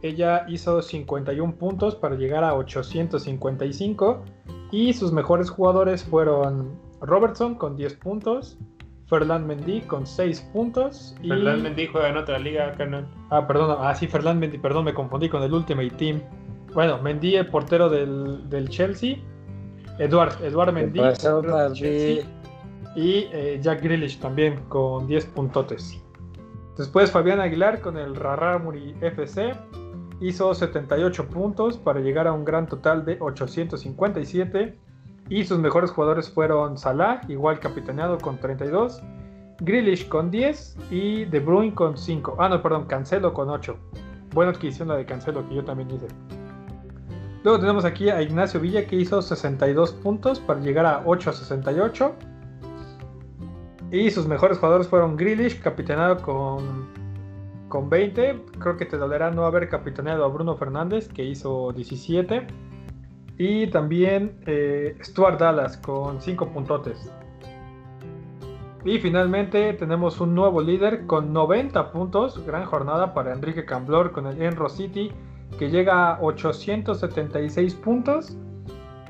[0.00, 4.24] Ella hizo 51 puntos para llegar a 855.
[4.70, 8.56] Y sus mejores jugadores fueron Robertson con 10 puntos,
[9.08, 11.14] Ferland Mendy con 6 puntos.
[11.22, 11.28] Y...
[11.28, 13.06] Ferland Mendy juega en otra liga, carnal.
[13.30, 16.22] Ah, perdón, ah, sí, Ferland Mendy, perdón, me confundí con el Ultimate Team.
[16.74, 19.16] Bueno, Mendy, el portero del, del Chelsea.
[19.98, 21.00] Eduard, Eduard Mendy.
[21.74, 22.24] Chelsea,
[22.96, 26.00] Y eh, Jack Grealish también con 10 puntotes.
[26.76, 29.52] Después Fabián Aguilar con el Raramuri FC
[30.20, 34.78] hizo 78 puntos para llegar a un gran total de 857.
[35.28, 39.02] Y sus mejores jugadores fueron Salah, igual capitaneado con 32.
[39.60, 42.36] Grealish con 10 y De Bruyne con 5.
[42.38, 43.76] Ah, no, perdón, Cancelo con 8.
[44.34, 46.06] Buena adquisición la de Cancelo que yo también hice.
[47.44, 52.14] Luego tenemos aquí a Ignacio Villa que hizo 62 puntos para llegar a 868.
[53.90, 56.88] Y sus mejores jugadores fueron Grealish, capitaneado con,
[57.68, 58.44] con 20.
[58.58, 62.46] Creo que te dolerá no haber capitaneado a Bruno Fernández, que hizo 17.
[63.38, 67.10] Y también eh, Stuart Dallas con 5 puntotes.
[68.84, 72.44] Y finalmente tenemos un nuevo líder con 90 puntos.
[72.46, 75.12] Gran jornada para Enrique Camblor con el Enro City,
[75.58, 78.36] que llega a 876 puntos.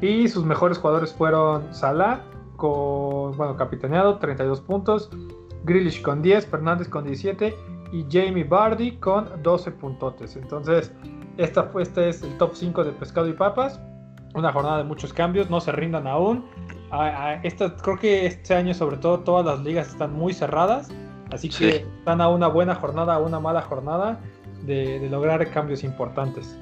[0.01, 2.21] Y sus mejores jugadores fueron Salah,
[2.57, 5.11] con, bueno, capitaneado, 32 puntos.
[5.65, 7.55] Grealish con 10, Fernández con 17
[7.93, 10.35] y Jamie Bardi con 12 puntotes.
[10.37, 10.93] Entonces,
[11.37, 13.81] esta este es el top 5 de pescado y papas.
[14.35, 16.45] Una jornada de muchos cambios, no se rindan aún.
[16.91, 20.91] A- a- esta- creo que este año, sobre todo, todas las ligas están muy cerradas.
[21.31, 21.69] Así que Sí.
[21.99, 24.21] están a una buena jornada, a una mala jornada
[24.63, 26.57] de, de lograr cambios importantes.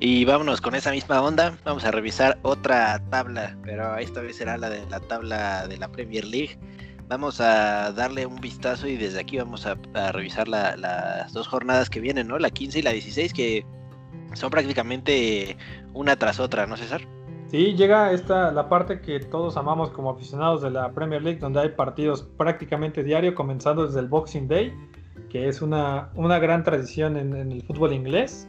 [0.00, 1.56] Y vámonos con esa misma onda.
[1.64, 5.88] Vamos a revisar otra tabla, pero esta vez será la de la tabla de la
[5.88, 6.58] Premier League.
[7.08, 11.46] Vamos a darle un vistazo y desde aquí vamos a, a revisar la- las dos
[11.46, 12.38] jornadas que vienen, ¿no?
[12.38, 13.64] La 15 y la 16, que
[14.32, 15.56] son prácticamente
[15.92, 17.02] una tras otra, ¿no, César?
[17.48, 21.60] Sí, llega esta la parte que todos amamos como aficionados de la Premier League, donde
[21.60, 24.72] hay partidos prácticamente diario, comenzando desde el Boxing Day,
[25.32, 28.46] que es una, una gran tradición en, en el fútbol inglés.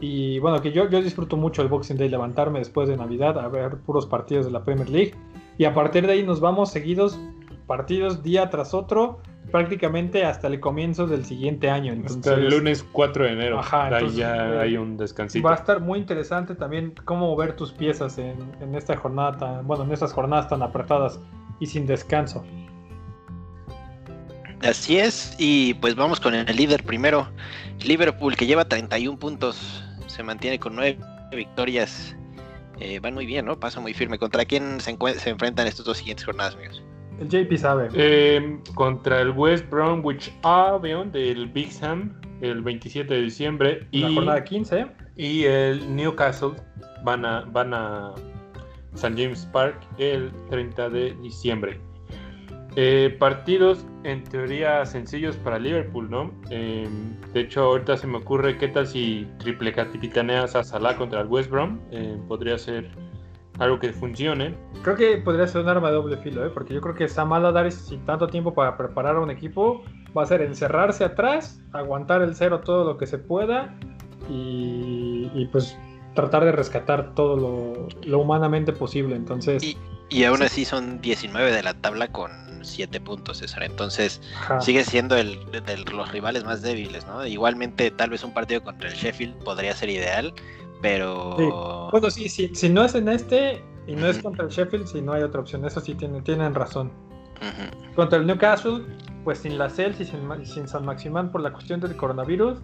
[0.00, 3.46] Y bueno, que yo, yo disfruto mucho el Boxing Day, levantarme después de Navidad a
[3.46, 5.14] ver puros partidos de la Premier League.
[5.58, 7.20] Y a partir de ahí nos vamos seguidos,
[7.68, 9.20] partidos día tras otro,
[9.52, 11.92] prácticamente hasta el comienzo del siguiente año.
[11.92, 13.60] Hasta Entonces, el lunes 4 de enero.
[13.60, 15.46] Ajá, Ahí entonces, ya eh, hay un descansito.
[15.46, 19.66] Va a estar muy interesante también cómo ver tus piezas en, en esta jornada tan,
[19.68, 21.20] bueno, en estas jornadas tan apretadas
[21.60, 22.44] y sin descanso.
[24.62, 27.28] Así es, y pues vamos con el líder primero.
[27.84, 30.98] Liverpool, que lleva 31 puntos, se mantiene con 9
[31.32, 32.14] victorias.
[32.78, 33.58] Eh, van muy bien, ¿no?
[33.58, 34.18] Pasa muy firme.
[34.18, 36.82] ¿Contra quién se, se enfrentan estas dos siguientes jornadas, amigos?
[37.20, 37.88] El JP sabe.
[37.94, 43.86] Eh, contra el West Bromwich Albion del Big Sam el 27 de diciembre.
[43.90, 44.86] Y la jornada 15.
[45.16, 46.52] y el Newcastle
[47.04, 48.14] van a, van a
[48.94, 49.14] St.
[49.16, 51.80] James Park el 30 de diciembre.
[52.74, 56.32] Eh, partidos en teoría sencillos para Liverpool, ¿no?
[56.50, 56.88] Eh,
[57.34, 61.26] de hecho, ahorita se me ocurre qué tal si triple capitaneas a Salah contra el
[61.26, 61.80] West Brom.
[61.90, 62.90] Eh, podría ser
[63.58, 64.54] algo que funcione.
[64.82, 66.50] Creo que podría ser un arma de doble filo, ¿eh?
[66.50, 69.82] porque yo creo que Sam Allardyce sin tanto tiempo para preparar a un equipo
[70.16, 73.74] va a ser encerrarse atrás, aguantar el cero todo lo que se pueda
[74.30, 75.76] y, y pues
[76.14, 79.14] tratar de rescatar todo lo, lo humanamente posible.
[79.14, 79.76] Entonces, Y,
[80.08, 82.30] y aún así son 19 de la tabla con
[82.64, 83.62] 7 puntos, César.
[83.62, 84.60] Entonces ajá.
[84.60, 87.26] sigue siendo el de los rivales más débiles, ¿no?
[87.26, 90.32] Igualmente, tal vez un partido contra el Sheffield podría ser ideal,
[90.80, 91.90] pero...
[91.90, 95.00] Bueno, sí, sí, si no es en este y no es contra el Sheffield, si
[95.02, 96.92] no hay otra opción, eso sí tienen, tienen razón.
[97.96, 98.84] Contra el Newcastle,
[99.24, 102.58] pues sin la Cels y sin San Maximán por la cuestión del coronavirus,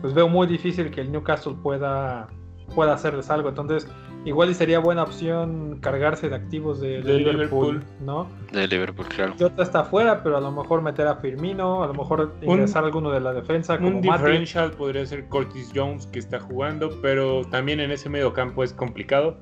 [0.00, 2.28] pues veo muy difícil que el Newcastle pueda,
[2.74, 3.50] pueda hacerles algo.
[3.50, 3.86] Entonces,
[4.24, 7.82] igual y sería buena opción cargarse de activos de, de De Liverpool, Liverpool.
[8.06, 8.28] ¿no?
[8.52, 9.34] De Liverpool, claro.
[9.38, 12.84] Jota está afuera, pero a lo mejor meter a Firmino, a lo mejor Un- ingresar
[12.84, 14.12] alguno de la defensa como Un Matic.
[14.12, 18.72] differential podría ser Curtis Jones que está jugando, pero también en ese medio campo es
[18.72, 19.38] complicado.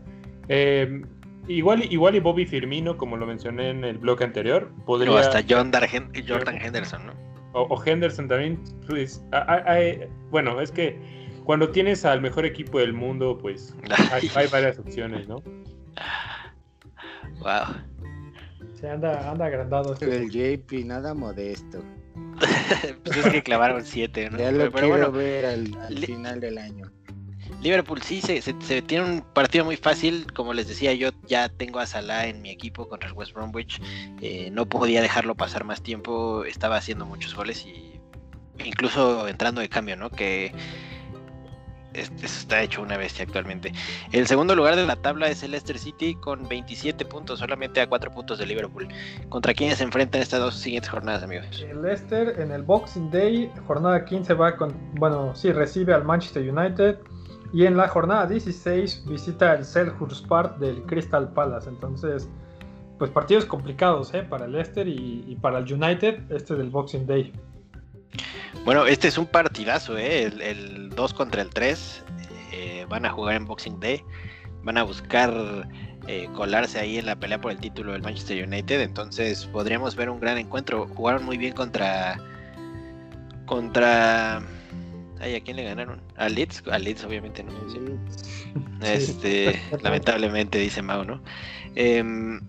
[0.49, 1.03] Eh,
[1.49, 5.13] igual, igual y Bobby Firmino, como lo mencioné en el bloque anterior, podría...
[5.13, 7.13] O hasta John Dargen- Jordan Henderson, ¿no?
[7.53, 10.97] o, o Henderson también, pues, a- a- a- bueno, es que
[11.51, 13.75] cuando tienes al mejor equipo del mundo, pues
[14.13, 15.43] hay, hay varias opciones, ¿no?
[17.41, 17.75] Wow.
[18.75, 19.95] Se anda, anda agrandado.
[19.95, 21.83] este El JP, nada modesto.
[23.05, 24.39] pues es que clavaron 7, ¿no?
[24.39, 26.89] Ya Pero, lo pero quiero bueno, ver al, final del año.
[27.61, 30.33] Liverpool sí se, se- se tiene un partido muy fácil.
[30.33, 33.83] Como les decía, yo ya tengo a Salah en mi equipo contra el West Bromwich.
[34.21, 36.45] Eh, no podía dejarlo pasar más tiempo.
[36.45, 37.99] Estaba haciendo muchos goles y
[38.65, 40.11] incluso entrando de cambio, ¿no?
[40.11, 40.53] Que
[41.95, 43.73] eso está hecho una bestia actualmente.
[44.13, 47.89] El segundo lugar de la tabla es el Leicester City con 27 puntos, solamente a
[47.89, 48.89] 4 puntos de Liverpool.
[49.29, 51.47] ¿Contra quiénes se enfrentan estas dos siguientes jornadas, amigos?
[51.69, 56.49] El Leicester en el Boxing Day, jornada 15 va con, bueno, sí, recibe al Manchester
[56.49, 56.99] United
[57.53, 61.69] y en la jornada 16 visita el Selhurst Park del Crystal Palace.
[61.69, 62.29] Entonces,
[62.99, 64.23] pues partidos complicados, ¿eh?
[64.23, 67.33] Para el Leicester y, y para el United, este del Boxing Day.
[68.65, 70.25] Bueno, este es un partidazo, ¿eh?
[70.25, 72.05] El, el 2 contra el 3.
[72.53, 74.03] eh, van a jugar en Boxing Day.
[74.63, 75.33] Van a buscar
[76.07, 78.81] eh, colarse ahí en la pelea por el título del Manchester United.
[78.81, 80.87] Entonces podríamos ver un gran encuentro.
[80.89, 82.19] Jugaron muy bien contra.
[83.47, 84.43] Contra.
[85.21, 86.01] Ay, ¿a quién le ganaron?
[86.17, 86.63] A Leeds.
[86.71, 87.53] A Leeds, obviamente, ¿no?
[87.71, 87.79] Sí.
[88.83, 91.23] Este, lamentablemente, dice Mau, ¿no?
[91.75, 92.41] Em,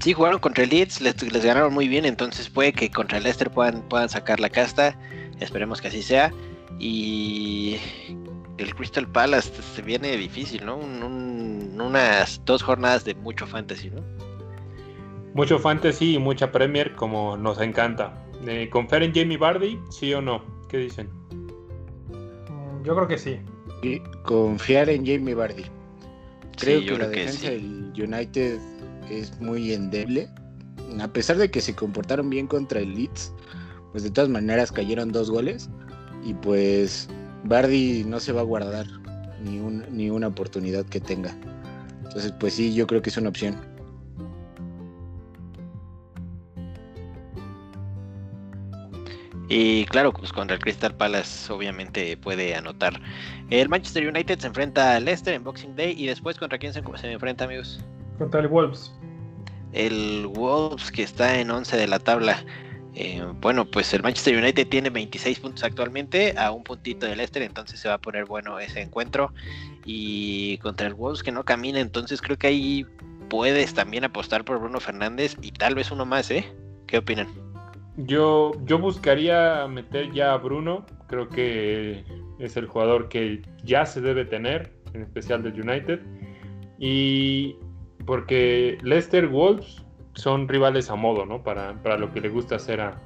[0.00, 3.24] sí, jugaron contra el Leeds, les, les ganaron muy bien, entonces puede que contra el
[3.24, 4.98] Leicester puedan, puedan sacar la casta.
[5.40, 6.32] Esperemos que así sea.
[6.78, 7.76] Y
[8.58, 10.76] el Crystal Palace se viene difícil, ¿no?
[10.76, 14.02] Un- un- unas dos jornadas de mucho fantasy, ¿no?
[15.34, 18.24] Mucho fantasy y mucha Premier, como nos encanta.
[18.46, 19.78] Eh, ¿Confían en Jamie Vardy?
[19.90, 20.42] ¿Sí o no?
[20.68, 21.08] ¿Qué dicen?
[22.08, 23.38] Mm, Yo creo que sí.
[24.24, 25.64] Confiar en Jamie Vardy.
[26.56, 27.46] Creo Sí, que la creo que defensa sí.
[27.48, 28.58] del United
[29.10, 30.28] es muy endeble.
[31.00, 33.32] A pesar de que se comportaron bien contra el Leeds,
[33.92, 35.68] pues de todas maneras cayeron dos goles.
[36.24, 37.08] Y pues
[37.44, 38.86] Bardi no se va a guardar
[39.44, 41.34] ni, un- ni una oportunidad que tenga.
[42.04, 43.56] Entonces, pues sí, yo creo que es una opción.
[49.48, 53.00] Y claro, pues contra el Crystal Palace obviamente puede anotar.
[53.48, 56.82] El Manchester United se enfrenta al Leicester en Boxing Day y después contra quién se,
[57.00, 57.80] se enfrenta, amigos.
[58.18, 58.92] Contra el Wolves.
[59.72, 62.44] El Wolves que está en 11 de la tabla.
[62.94, 67.42] Eh, bueno, pues el Manchester United tiene 26 puntos actualmente a un puntito del Leicester,
[67.42, 69.32] entonces se va a poner bueno ese encuentro.
[69.84, 72.86] Y contra el Wolves que no camina, entonces creo que ahí
[73.28, 76.52] puedes también apostar por Bruno Fernández y tal vez uno más, ¿eh?
[76.86, 77.28] ¿Qué opinan?
[77.98, 80.86] Yo, yo buscaría meter ya a Bruno.
[81.06, 82.04] Creo que
[82.38, 86.00] es el jugador que ya se debe tener, en especial del United.
[86.78, 87.56] Y
[88.04, 89.84] porque Leicester Wolves
[90.14, 91.42] son rivales a modo, ¿no?
[91.42, 93.00] Para, para lo que le gusta hacer a,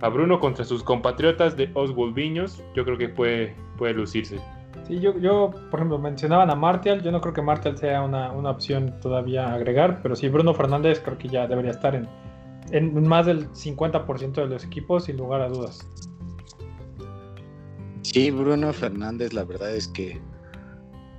[0.00, 2.62] a Bruno contra sus compatriotas de Oswald Viños.
[2.74, 4.38] Yo creo que puede, puede lucirse.
[4.86, 7.02] Sí, yo, yo, por ejemplo, mencionaban a Martial.
[7.02, 10.54] Yo no creo que Martial sea una, una opción todavía a agregar, pero sí, Bruno
[10.54, 12.08] Fernández creo que ya debería estar en,
[12.70, 15.88] en más del 50% de los equipos, sin lugar a dudas.
[18.02, 20.20] Sí, Bruno Fernández, la verdad es que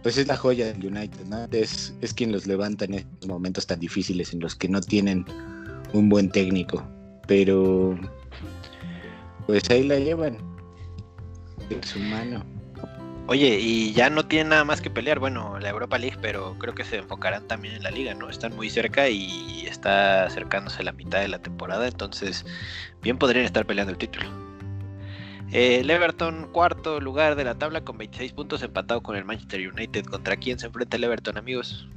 [0.08, 1.49] pues es la joya del United, ¿no?
[1.51, 5.26] Es, es quien los levanta en estos momentos tan difíciles en los que no tienen
[5.91, 6.82] un buen técnico.
[7.28, 7.99] Pero
[9.47, 10.38] pues ahí la llevan
[11.68, 12.41] de su mano.
[13.28, 16.74] Oye, y ya no tienen nada más que pelear, bueno, la Europa League, pero creo
[16.74, 18.30] que se enfocarán también en la liga, ¿no?
[18.30, 22.45] Están muy cerca y está acercándose la mitad de la temporada, entonces
[23.01, 24.46] bien podrían estar peleando el título.
[25.51, 30.05] El Everton, cuarto lugar de la tabla con 26 puntos, empatado con el Manchester United.
[30.05, 31.87] ¿Contra quién se enfrenta el Everton, amigos?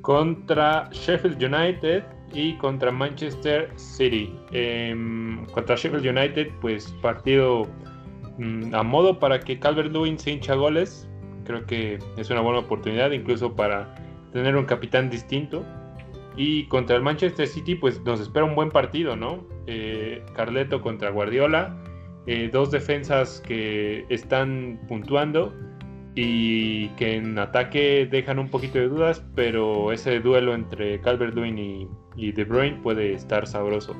[0.00, 4.34] Contra Sheffield United y contra Manchester City.
[4.52, 7.68] Em, contra Sheffield United, pues partido
[8.38, 11.08] Mm, a modo para que Calvert-Lewin se hincha goles.
[11.44, 13.94] Creo que es una buena oportunidad, incluso para
[14.32, 15.64] tener un capitán distinto.
[16.36, 19.46] Y contra el Manchester City, pues nos espera un buen partido, ¿no?
[19.66, 21.76] Eh, Carleto contra Guardiola,
[22.26, 25.52] eh, dos defensas que están puntuando
[26.14, 31.88] y que en ataque dejan un poquito de dudas, pero ese duelo entre Calvert-Lewin y,
[32.16, 32.44] y De
[32.82, 33.96] puede estar sabroso.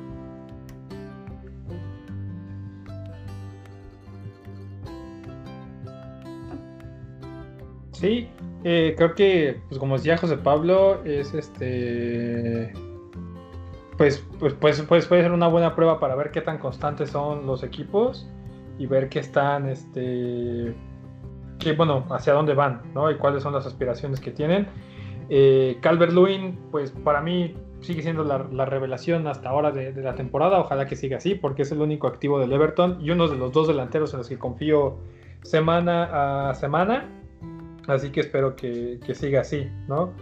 [7.91, 8.27] Sí,
[8.65, 12.73] eh, creo que, pues como decía José Pablo, es este.
[13.97, 17.45] Pues, pues, pues, pues, puede ser una buena prueba para ver qué tan constantes son
[17.45, 18.27] los equipos
[18.77, 20.73] y ver qué están, este.
[21.59, 23.11] Que, bueno, hacia dónde van, ¿no?
[23.11, 24.67] Y cuáles son las aspiraciones que tienen.
[25.29, 30.59] Eh, Calvert Lewin, pues para mí sigue siendo la, revelación hasta ahora de, la temporada.
[30.59, 33.51] Ojalá que siga así, porque es el único activo del Everton y uno de los
[33.51, 34.97] dos delanteros en los que confío
[35.43, 37.09] semana a semana.
[37.87, 40.13] Así que espero que, siga así, ¿no?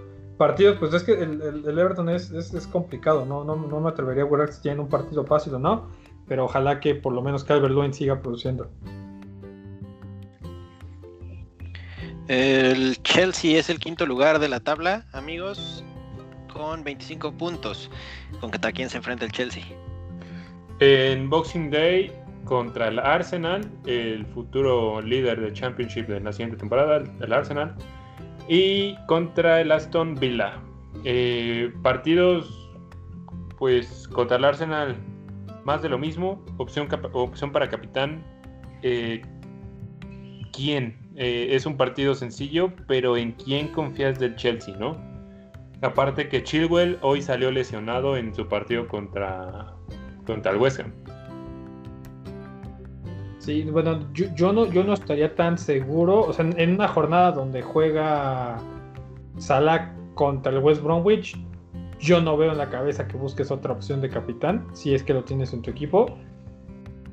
[0.41, 3.43] Partidos, pues es que el, Everton es, es, complicado, ¿no?
[3.43, 3.55] ¿no?
[3.55, 5.87] No me atrevería a jugar si tienen un partido fácil o no,
[6.27, 8.67] pero ojalá que por lo menos Calvert Lewin siga produciendo.
[12.27, 15.85] El Chelsea es el quinto lugar de la tabla, amigos,
[16.51, 17.91] con 25 puntos.
[18.39, 19.63] ¿Con qué quién se enfrenta el Chelsea?
[20.79, 22.11] En Boxing Day
[22.45, 27.75] contra el Arsenal, el futuro líder de Championship de la siguiente temporada, el Arsenal,
[28.47, 30.59] y contra el Aston Villa.
[31.03, 32.69] Eh, partidos,
[33.57, 34.95] pues contra el Arsenal,
[35.63, 38.23] más de lo mismo, opción, opción para capitán.
[38.81, 39.21] Eh,
[40.51, 40.97] ¿Quién?
[41.15, 44.97] Eh, es un partido sencillo, pero ¿en quién confías del Chelsea, no?
[45.81, 49.73] Aparte que Chilwell hoy salió lesionado en su partido contra,
[50.25, 50.93] contra el West Ham.
[53.41, 56.21] Sí, bueno, yo, no, yo no estaría tan seguro.
[56.21, 58.59] O sea, en, una jornada donde juega
[59.39, 61.35] Salah contra el West Bromwich,
[61.99, 65.15] yo no veo en la cabeza que busques otra opción de capitán, si es que
[65.15, 66.19] lo tienes en tu equipo.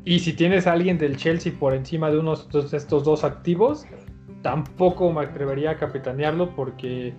[0.05, 3.87] Y si tienes a alguien del Chelsea por encima de unos de estos dos activos,
[4.43, 7.15] tampoco me atrevería a capitanearlo porque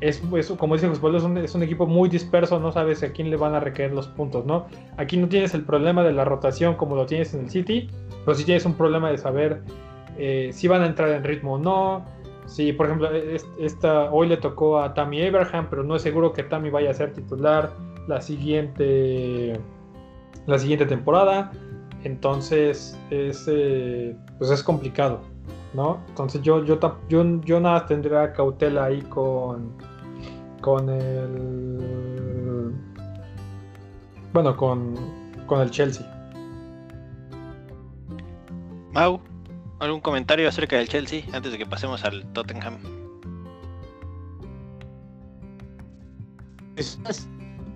[0.00, 0.36] es, como
[0.76, 3.54] dice José es un, es un, equipo muy disperso, no sabes a quién le van
[3.54, 4.66] a requerir los puntos, ¿no?
[4.98, 7.88] Aquí no tienes el problema de la rotación como lo tienes en el City,
[8.26, 9.62] pero sí tienes un problema de saber
[10.18, 12.04] eh, si van a entrar en ritmo o no.
[12.46, 13.08] Si, por ejemplo,
[13.58, 16.94] esta, hoy le tocó a Tammy Abraham, pero no es seguro que Tammy vaya a
[16.94, 17.70] ser titular
[18.08, 19.58] la siguiente,
[20.46, 21.52] la siguiente temporada.
[22.02, 25.20] Entonces, es, eh, pues es complicado.
[25.74, 26.00] ¿no?
[26.08, 29.72] Entonces yo, yo, yo, yo nada tendría cautela ahí con,
[30.62, 32.72] con el...
[34.32, 34.94] Bueno, con,
[35.46, 36.15] con el Chelsea.
[38.96, 39.20] Mau,
[39.78, 42.78] ¿algún comentario acerca del Chelsea antes de que pasemos al Tottenham?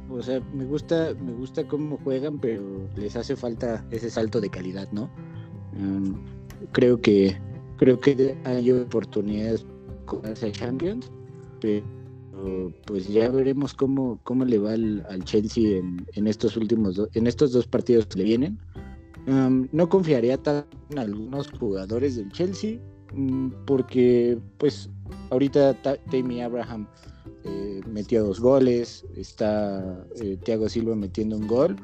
[0.08, 2.62] o sea, me gusta, me gusta cómo juegan, pero
[2.96, 5.10] les hace falta ese salto de calidad, ¿no?
[5.74, 6.14] Mm,
[6.72, 7.36] creo que
[7.76, 9.66] creo que hay oportunidades
[10.06, 11.12] con ese Champions,
[11.60, 11.84] pero
[12.86, 15.82] pues ya veremos cómo, cómo le va al, Chelsea
[16.14, 18.58] en, estos últimos en estos dos partidos que le vienen.
[19.30, 22.78] No confiaría tanto en algunos jugadores del Chelsea
[23.14, 24.90] mm, porque pues
[25.30, 26.88] ahorita Tammy Abraham
[27.44, 31.76] eh, metió dos goles, está eh, Thiago Silva metiendo un gol,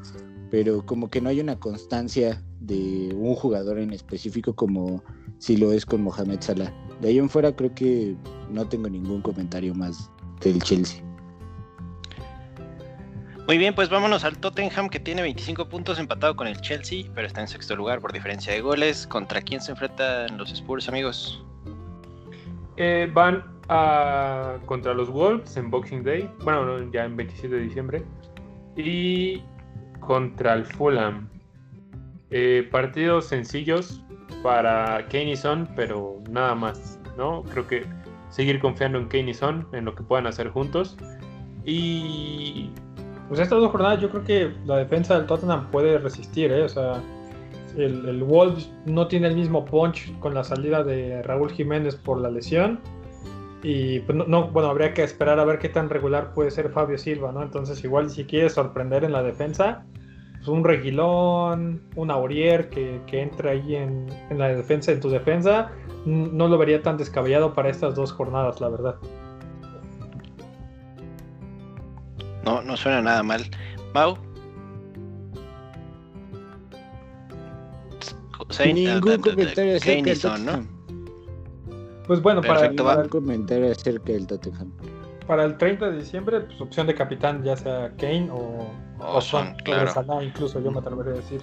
[0.51, 5.03] pero como que no hay una constancia de un jugador en específico como
[5.39, 6.73] si lo es con Mohamed Salah.
[7.01, 8.17] De ahí en fuera creo que
[8.51, 10.11] no tengo ningún comentario más
[10.43, 11.06] del Chelsea.
[13.47, 17.29] Muy bien, pues vámonos al Tottenham que tiene 25 puntos empatado con el Chelsea, pero
[17.29, 19.07] está en sexto lugar por diferencia de goles.
[19.07, 21.45] ¿Contra quién se enfrentan los Spurs, amigos?
[22.77, 28.03] Eh, van a, contra los Wolves en Boxing Day, bueno, ya en 27 de diciembre,
[28.77, 29.43] y
[30.01, 31.29] contra el Fulham.
[32.31, 34.03] Eh, partidos sencillos,
[34.43, 37.45] para Kane y Son, pero nada más, ¿no?
[37.45, 37.85] Creo que
[38.29, 40.97] seguir confiando en Kane y Son, en lo que puedan hacer juntos.
[41.65, 42.71] Y.
[43.29, 46.63] Pues estas dos jornadas yo creo que la defensa del Tottenham puede resistir, ¿eh?
[46.63, 47.03] O sea,
[47.77, 52.19] El, el Wolves no tiene el mismo punch con la salida de Raúl Jiménez por
[52.21, 52.81] la lesión.
[53.63, 56.99] Y pues, no, bueno, habría que esperar a ver qué tan regular puede ser Fabio
[56.99, 57.43] Silva, ¿no?
[57.43, 59.85] Entonces, igual si quieres sorprender en la defensa,
[60.37, 65.11] pues un Reguilón, un Aurier que, que entra ahí en, en, la defensa, en tu
[65.11, 65.73] defensa,
[66.05, 68.95] no lo vería tan descabellado para estas dos jornadas, la verdad.
[72.47, 73.43] No, no suena nada mal.
[73.93, 74.17] Mau.
[78.65, 80.67] Ningún comentario acerca del ¿no?
[82.07, 84.71] Pues bueno, para el, para el comentario acerca del Tottenham.
[85.27, 88.71] Para el 30 de diciembre, pues opción de capitán, ya sea Kane o,
[89.01, 89.91] o Son, claro.
[89.91, 91.43] Salah, incluso yo me atrevería a decir.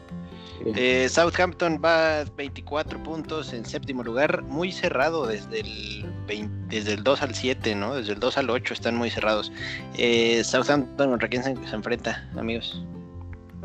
[0.76, 7.04] Eh, Southampton va 24 puntos en séptimo lugar, muy cerrado desde el 20, desde el
[7.04, 7.96] 2 al 7, ¿no?
[7.96, 9.52] Desde el 2 al 8 están muy cerrados.
[9.98, 12.84] Eh, Southampton contra quién se, se enfrenta, amigos.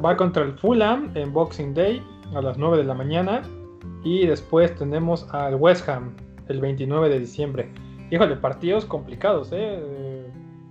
[0.04, 2.02] Va contra el Fulham en Boxing Day
[2.34, 3.42] a las 9 de la mañana
[4.04, 6.14] y después tenemos al West Ham
[6.48, 7.68] el 29 de diciembre.
[8.10, 10.17] Híjole, partidos complicados, ¿eh?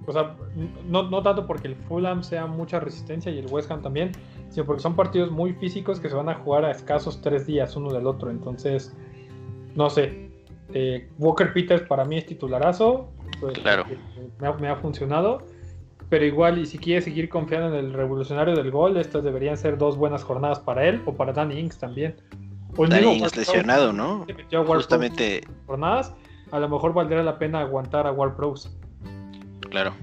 [0.08, 0.38] O sea,
[0.86, 4.14] no, no, tanto porque el Fulham sea mucha resistencia y el West Ham también,
[4.50, 7.76] sino porque son partidos muy físicos que se van a jugar a escasos tres días
[7.76, 8.32] uno del otro.
[8.32, 8.96] Entonces,
[9.76, 10.32] no sé.
[10.74, 13.10] Eh, Walker Peters para mí es titularazo.
[13.42, 13.84] Pues, claro.
[14.40, 15.44] Me ha, me ha, funcionado.
[16.08, 19.78] Pero igual, y si quiere seguir confiando en el revolucionario del gol, estas deberían ser
[19.78, 22.16] dos buenas jornadas para él o para Danny Ings también.
[22.78, 24.26] O Danny Ings lesionado, ¿no?
[24.68, 25.42] Justamente.
[25.66, 26.16] Jornadas,
[26.52, 28.74] a lo mejor valdría la pena aguantar a War Pros.
[29.70, 29.96] Claro.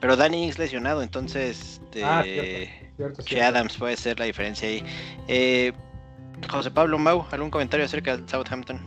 [0.00, 4.68] Pero Danny Ings lesionado, entonces este, ah, cierto, cierto, que Adams puede ser la diferencia
[4.68, 4.82] ahí.
[5.28, 5.72] Eh,
[6.48, 8.80] José Pablo Mau, ¿algún comentario acerca del Southampton?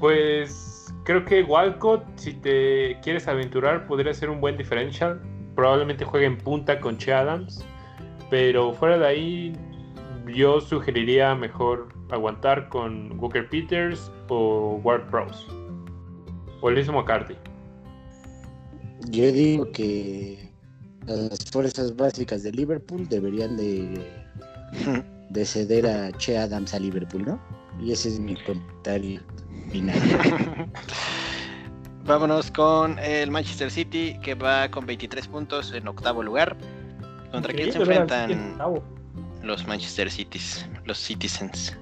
[0.00, 5.20] Pues creo que Walcott, si te quieres aventurar, podría ser un buen differential.
[5.54, 7.64] Probablemente juegue en punta con Che Adams.
[8.30, 9.52] Pero fuera de ahí,
[10.26, 15.46] yo sugeriría mejor aguantar con Walker Peters o Ward Prowse.
[16.60, 17.36] O Liz McCarthy.
[19.10, 20.52] Yo digo que
[21.06, 24.06] las fuerzas básicas de Liverpool deberían de,
[25.30, 27.40] de ceder a Che Adams a Liverpool, ¿no?
[27.80, 29.20] Y ese es mi comentario
[29.70, 29.98] final.
[32.04, 36.56] Vámonos con el Manchester City, que va con 23 puntos en octavo lugar.
[37.30, 38.58] ¿Contra quién se enfrentan
[39.42, 41.76] los Manchester Cities, los Citizens?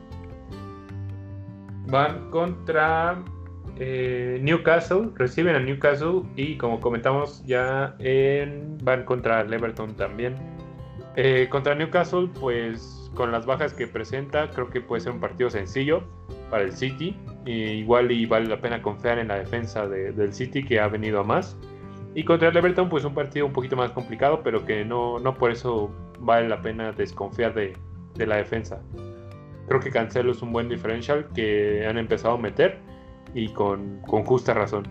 [1.87, 3.25] Van contra
[3.79, 7.97] eh, Newcastle, reciben a Newcastle y como comentamos ya
[8.83, 10.35] van contra el Everton también.
[11.17, 15.51] Eh, contra Newcastle, pues con las bajas que presenta, creo que puede ser un partido
[15.51, 16.03] sencillo
[16.51, 17.17] para el City.
[17.45, 21.21] igual y vale la pena confiar en la defensa de, del City que ha venido
[21.21, 21.57] a más.
[22.15, 25.35] Y contra el Everton, pues un partido un poquito más complicado, pero que no, no
[25.35, 27.75] por eso vale la pena desconfiar de,
[28.15, 28.81] de la defensa.
[29.69, 32.79] Creo que Cancelo es un buen differential que han empezado a meter
[33.37, 34.85] y con, con justa razón.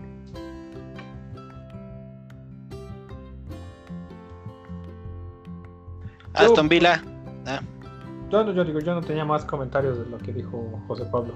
[6.36, 7.04] Aston Villa.
[7.48, 7.60] Ah.
[8.30, 11.34] Yo, no, yo digo, yo no tenía más comentarios de lo que dijo José Pablo.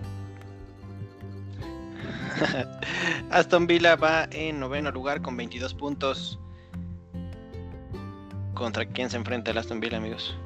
[3.31, 6.39] Aston Villa va en noveno lugar con 22 puntos.
[8.53, 10.37] ¿Contra quién se enfrenta el Aston Villa, amigos?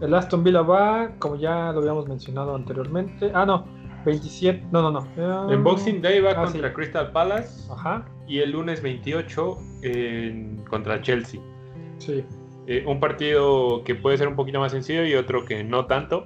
[0.00, 3.30] El Aston Villa va, como ya lo habíamos mencionado anteriormente.
[3.32, 5.52] Ah, no, 27, no, no, no.
[5.52, 6.74] En Boxing Day va ah, contra sí.
[6.74, 7.70] Crystal Palace.
[7.70, 8.06] Ajá.
[8.26, 11.40] Y el lunes 28 en, contra Chelsea.
[11.98, 12.24] Sí.
[12.66, 16.24] Eh, un partido que puede ser un poquito más sencillo y otro que no tanto.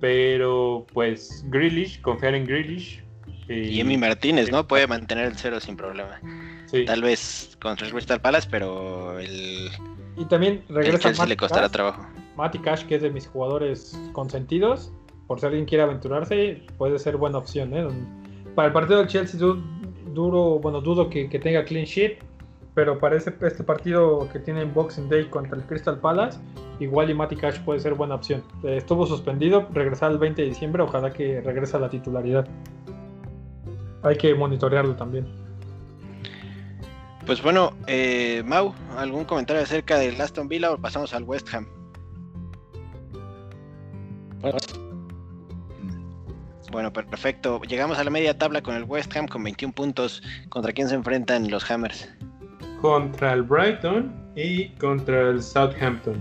[0.00, 3.02] Pero pues Grealish, confiar en Grealish.
[3.48, 4.66] Y, y Emi Martínez, ¿no?
[4.66, 6.20] Puede mantener el cero sin problema.
[6.66, 6.84] Sí.
[6.84, 9.70] Tal vez contra Crystal Palace, pero el,
[10.16, 11.72] Y también el regresa Chelsea Matty le costará Cash.
[11.72, 12.06] trabajo.
[12.36, 14.92] Matty Cash, que es de mis jugadores consentidos.
[15.26, 17.74] Por si alguien quiere aventurarse, puede ser buena opción.
[17.74, 17.86] ¿eh?
[18.54, 19.62] Para el partido del Chelsea, du-
[20.12, 22.18] duro, bueno, dudo que, que tenga clean sheet.
[22.74, 26.40] Pero para ese- este partido que tiene en Boxing Day contra el Crystal Palace,
[26.80, 28.42] igual y Matty Cash puede ser buena opción.
[28.64, 32.48] Eh, estuvo suspendido, regresar el 20 de diciembre, ojalá que regrese a la titularidad.
[34.02, 35.26] Hay que monitorearlo también.
[37.26, 41.66] Pues bueno, eh, Mau, ¿algún comentario acerca del Aston Villa o pasamos al West Ham?
[44.40, 44.58] Bueno,
[46.92, 47.60] perfecto.
[47.62, 50.22] Llegamos a la media tabla con el West Ham con 21 puntos.
[50.48, 52.08] ¿Contra quién se enfrentan los Hammers?
[52.80, 56.20] Contra el Brighton y contra el Southampton.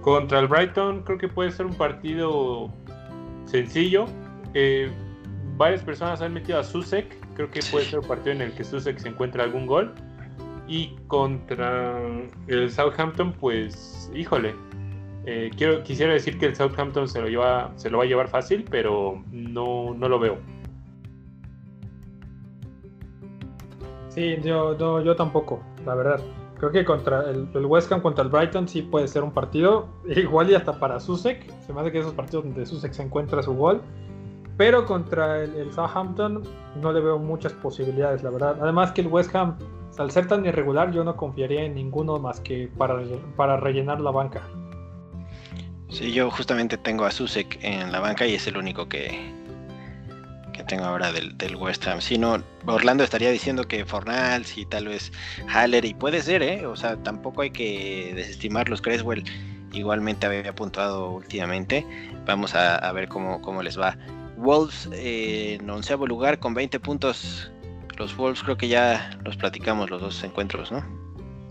[0.00, 2.72] Contra el Brighton creo que puede ser un partido
[3.44, 4.06] sencillo.
[4.54, 4.90] Eh,
[5.56, 7.18] varias personas han metido a Susek.
[7.34, 9.94] Creo que puede ser un partido en el que Susek se encuentra algún gol.
[10.66, 12.00] Y contra
[12.46, 14.54] el Southampton, pues, híjole.
[15.24, 18.28] Eh, quiero, quisiera decir que el Southampton se lo, lleva, se lo va a llevar
[18.28, 20.38] fácil, pero no, no lo veo.
[24.08, 26.20] Sí, yo, yo, yo tampoco, la verdad.
[26.58, 30.50] Creo que contra el, West Ham contra el Brighton sí puede ser un partido, igual
[30.50, 31.50] y hasta para Susek.
[31.60, 33.80] Se me hace que esos partidos donde Susek se encuentra su gol.
[34.58, 36.42] Pero contra el, el, Southampton
[36.80, 38.58] no le veo muchas posibilidades, la verdad.
[38.60, 39.56] Además que el West Ham,
[39.96, 43.00] al ser tan irregular, yo no confiaría en ninguno más que para,
[43.34, 44.42] para rellenar la banca.
[45.92, 49.30] Sí, yo justamente tengo a Susek en la banca y es el único que,
[50.54, 52.00] que tengo ahora del, del, West Ham.
[52.00, 55.12] Si no, Orlando estaría diciendo que Fornals y tal vez
[55.48, 56.66] Haller, y puede ser, ¿eh?
[56.66, 59.22] O sea, tampoco hay que desestimar los Creswell.
[59.74, 61.86] Igualmente había puntuado últimamente.
[62.24, 63.98] Vamos a, a ver cómo, cómo, les va.
[64.38, 67.52] Wolves en onceavo lugar con 20 puntos.
[67.98, 71.01] Los Wolves creo que ya los platicamos los dos encuentros, ¿no?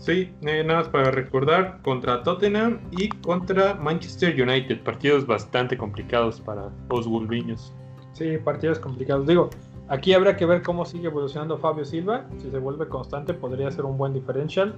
[0.02, 4.82] Sí, eh, nada más para recordar, contra Tottenham y contra Manchester United.
[4.82, 7.72] Partidos bastante complicados para los wolviños.
[8.12, 9.28] Sí, partidos complicados.
[9.28, 9.50] Digo,
[9.86, 12.26] aquí habrá que ver cómo sigue evolucionando Fabio Silva.
[12.38, 14.74] Si se vuelve constante, podría ser un buen diferencial.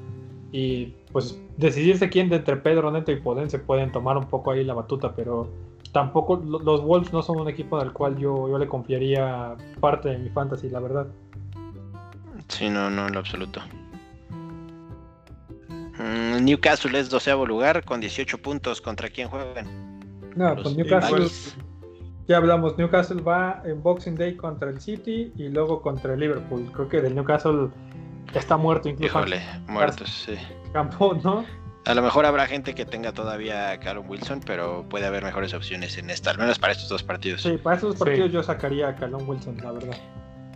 [0.52, 4.62] Y pues decidirse quién de entre Pedro Neto y Podense pueden tomar un poco ahí
[4.62, 5.48] la batuta, pero
[5.92, 10.18] tampoco los Wolves no son un equipo del cual yo, yo le confiaría parte de
[10.18, 11.06] mi fantasy, la verdad.
[12.48, 13.62] Sí, no, no, en lo absoluto.
[16.04, 18.82] Mm, Newcastle es doceavo lugar con 18 puntos.
[18.82, 20.00] ¿Contra quién juegan?
[20.36, 21.28] No, pues Newcastle.
[22.26, 26.70] Ya hablamos, Newcastle va en Boxing Day contra el City y luego contra el Liverpool.
[26.72, 27.68] Creo que del Newcastle
[28.34, 29.18] está muerto incluso.
[29.18, 30.34] Híjole, muerto, sí.
[30.72, 31.44] Campo, ¿no?
[31.86, 35.52] A lo mejor habrá gente que tenga todavía a Callum Wilson, pero puede haber mejores
[35.52, 37.42] opciones en esta, al menos para estos dos partidos.
[37.42, 38.34] Sí, para estos dos partidos sí.
[38.34, 39.96] yo sacaría a Callum Wilson, la verdad.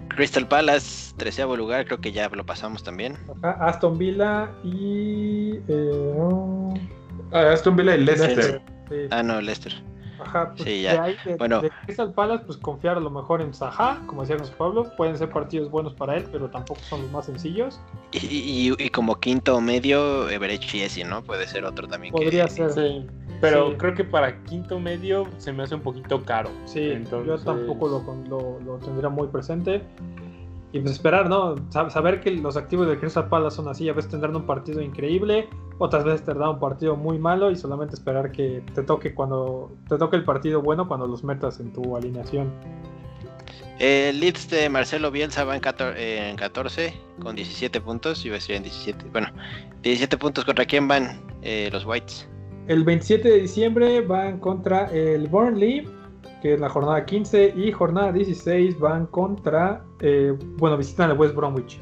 [0.08, 3.16] Crystal Palace, treceavo lugar, creo que ya lo pasamos también.
[3.42, 5.37] Ajá, Aston Villa y.
[5.66, 6.74] Eh, oh.
[7.32, 8.36] Aston Villa y Leicester.
[8.36, 8.96] Leicester sí.
[9.10, 9.72] Ah, no, Leicester.
[10.20, 10.94] Ajá, pues sí, ya.
[10.94, 11.60] De ahí, de, bueno.
[11.60, 14.90] de Crystal Palace, pues confiar a lo mejor en Saha, como decía José Pablo.
[14.96, 17.80] Pueden ser partidos buenos para él, pero tampoco son los más sencillos.
[18.12, 21.22] Y, y, y como quinto medio, Everett Chiesi, ¿no?
[21.22, 22.12] Puede ser otro también.
[22.12, 22.50] Podría que...
[22.50, 22.72] ser.
[22.72, 23.06] Sí.
[23.40, 23.76] Pero sí.
[23.76, 26.50] creo que para quinto medio se me hace un poquito caro.
[26.64, 27.28] Sí, Entonces...
[27.28, 29.82] yo tampoco lo, lo, lo tendría muy presente.
[30.72, 31.56] Y pues esperar, ¿no?
[31.70, 35.48] Saber que los activos de Crystal Palace son así, a veces tendrán un partido increíble,
[35.78, 39.96] otras veces tendrán un partido muy malo y solamente esperar que te toque cuando te
[39.96, 42.52] toque el partido bueno cuando los metas en tu alineación.
[43.78, 48.38] El Leeds de Marcelo Bielsa va en 14, en 14 con 17 puntos, iba a
[48.38, 49.28] decir en 17, bueno,
[49.82, 52.28] 17 puntos contra quién van eh, los Whites.
[52.66, 55.88] El 27 de diciembre van contra el Burnley
[56.40, 61.34] que es la jornada 15, y jornada 16 van contra, eh, bueno, visitan el West
[61.34, 61.80] Bromwich.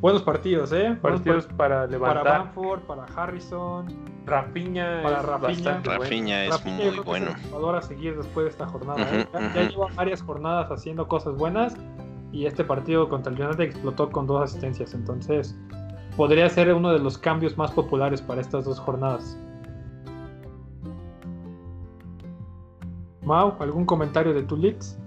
[0.00, 0.98] Buenos partidos, ¿eh?
[1.00, 2.24] Partidos Buenos para levantar.
[2.24, 3.86] Para Bamford, para Harrison.
[4.26, 5.80] Rafinha para es Rafinha.
[5.82, 7.30] Rafinha es muy bueno.
[7.30, 9.00] Es jugador a seguir después de esta jornada.
[9.00, 9.28] Uh -huh, ¿eh?
[9.32, 9.54] ya, uh -huh.
[9.54, 11.74] ya, lleva varias jornadas haciendo cosas buenas
[12.32, 14.92] y este partido contra el United explotó con dos asistencias.
[14.92, 15.56] Entonces,
[16.16, 19.38] podría ser uno de los cambios más populares para estas dos jornadas.
[23.24, 24.98] Mau, ¿algún comentario de tu leaks?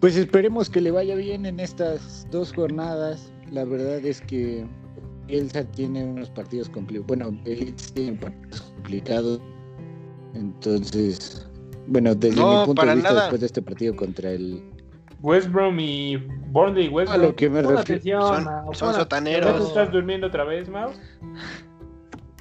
[0.00, 3.32] Pues esperemos que le vaya bien en estas dos jornadas.
[3.52, 4.66] La verdad es que
[5.28, 7.06] Elsa tiene unos partidos complicados.
[7.06, 9.40] Bueno, Elsa tiene partidos complicados.
[10.34, 11.46] Entonces,
[11.86, 13.20] bueno, desde no, mi punto de vista, nada.
[13.22, 14.62] después de este partido contra el.
[15.22, 16.16] West Brom y
[16.50, 17.28] Burnley West A Brom.
[17.28, 18.22] lo que me refiero.
[18.26, 19.40] Son- son sotaneros.
[19.40, 19.68] ¿Ya te atención.
[19.80, 20.90] estás durmiendo otra vez, Mau?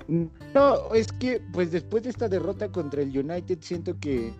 [0.09, 4.33] No, es que, pues después de esta derrota contra el United, siento que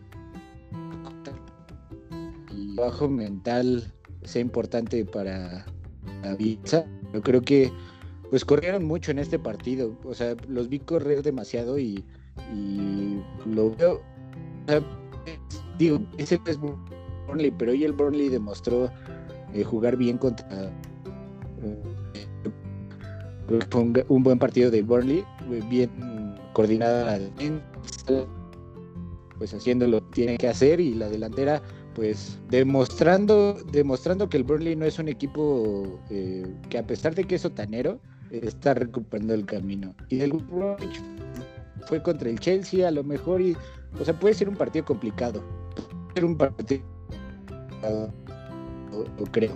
[2.50, 3.94] el bajo mental
[4.24, 5.66] sea importante para
[6.24, 6.86] la Bielsa.
[7.14, 7.72] Yo creo que,
[8.32, 9.96] pues corrieron mucho en este partido.
[10.04, 12.04] O sea, los vi correr demasiado y,
[12.56, 13.96] y lo veo.
[13.96, 14.82] o sea,
[15.78, 16.58] digo, ese es
[17.28, 18.92] Burnley, pero hoy el Burnley demostró
[19.54, 20.48] eh, jugar bien contra.
[21.62, 21.84] eh,
[23.50, 25.20] un, un buen partido de Burnley,
[25.52, 25.90] eh, bien
[26.54, 28.26] coordinada la defensa,
[29.38, 31.62] pues haciendo lo que tiene que hacer y la delantera
[31.96, 37.24] pues demostrando demostrando que el Burnley no es un equipo eh, que a pesar de
[37.24, 38.00] que es sotanero
[38.32, 39.96] está recuperando el camino.
[40.10, 41.02] Y el Bromwich
[41.88, 43.56] fue contra el Chelsea a lo mejor y
[44.00, 45.44] o sea puede ser un partido complicado.
[45.76, 46.82] Puede ser un partido
[47.58, 48.14] complicado,
[49.18, 49.54] lo creo.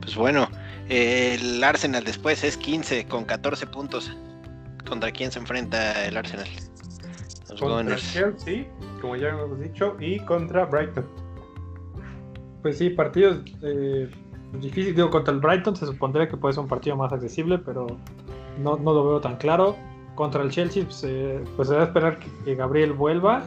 [0.00, 0.48] Pues bueno,
[0.88, 4.16] el Arsenal después es 15 con 14 puntos.
[4.88, 6.48] ¿Contra quién se enfrenta el Arsenal?
[7.50, 8.12] Los Contra Gunners.
[8.12, 8.66] Chelsea,
[9.00, 11.06] como ya hemos dicho, y contra Brighton.
[12.62, 14.08] Pues sí, partidos eh,
[14.60, 14.96] difíciles.
[14.96, 17.86] Digo, contra el Brighton se supondría que puede ser un partido más accesible, pero
[18.58, 19.76] no, no lo veo tan claro.
[20.14, 23.44] Contra el Chelsea, pues, eh, pues se va a esperar que, que Gabriel vuelva.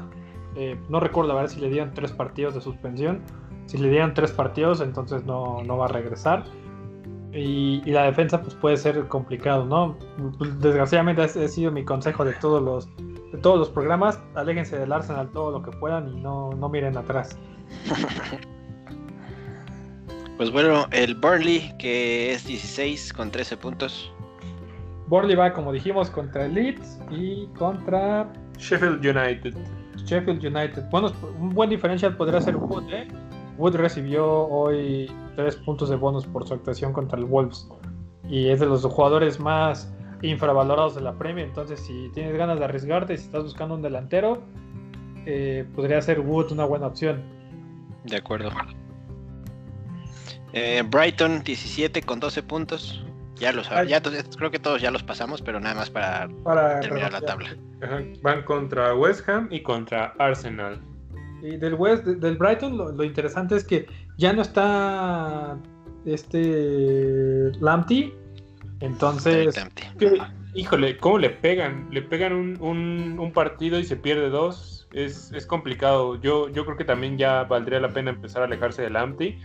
[0.55, 3.21] Eh, no recuerdo a ver si le dieron tres partidos de suspensión.
[3.65, 6.43] Si le dieron tres partidos, entonces no, no va a regresar.
[7.32, 9.97] Y, y la defensa pues puede ser complicado, ¿no?
[10.59, 12.88] Desgraciadamente ese ha sido mi consejo de todos los,
[13.32, 14.19] de todos los programas.
[14.36, 17.38] Aléjense del Arsenal todo lo que puedan y no, no miren atrás.
[20.39, 24.09] Pues bueno, el Burnley, que es 16 con 13 puntos.
[25.07, 29.53] Borley va, como dijimos, contra el Leeds y contra Sheffield United.
[30.05, 30.86] Sheffield United.
[30.91, 33.05] Bueno, un buen diferencial podría ser Wood, ¿eh?
[33.60, 37.68] Wood recibió hoy 3 puntos de bonus por su actuación contra el Wolves.
[38.28, 41.47] Y es de los jugadores más infravalorados de la Premier.
[41.47, 44.41] Entonces, si tienes ganas de arriesgarte, si estás buscando un delantero,
[45.26, 47.22] eh, podría ser Wood una buena opción.
[48.05, 48.49] De acuerdo.
[50.53, 53.03] Eh, Brighton 17 con 12 puntos.
[53.36, 53.88] Ya los Ay.
[53.88, 57.22] ya to- creo que todos ya los pasamos, pero nada más para Para terminar la
[57.22, 57.55] tabla.
[57.82, 60.82] Ajá, Van contra West Ham y contra Arsenal.
[61.41, 63.85] Y del West, de- del Brighton, lo, lo interesante es que
[64.17, 65.57] ya no está
[66.05, 68.13] este Lamptey.
[68.81, 69.55] Entonces.
[69.97, 70.21] Que,
[70.53, 71.87] híjole, ¿cómo le pegan?
[71.91, 74.87] Le pegan un, un- un partido y se pierde dos.
[74.93, 76.15] Es, es complicado.
[76.19, 79.37] Yo, yo creo que también ya valdría la pena empezar a alejarse del Ampty.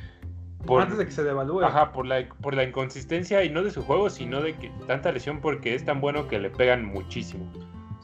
[0.64, 1.62] Por, antes de que se devalúe.
[1.62, 5.12] ajá, por, la, por la inconsistencia y no de su juego, sino de que tanta
[5.12, 7.52] lesión porque es tan bueno que le pegan muchísimo.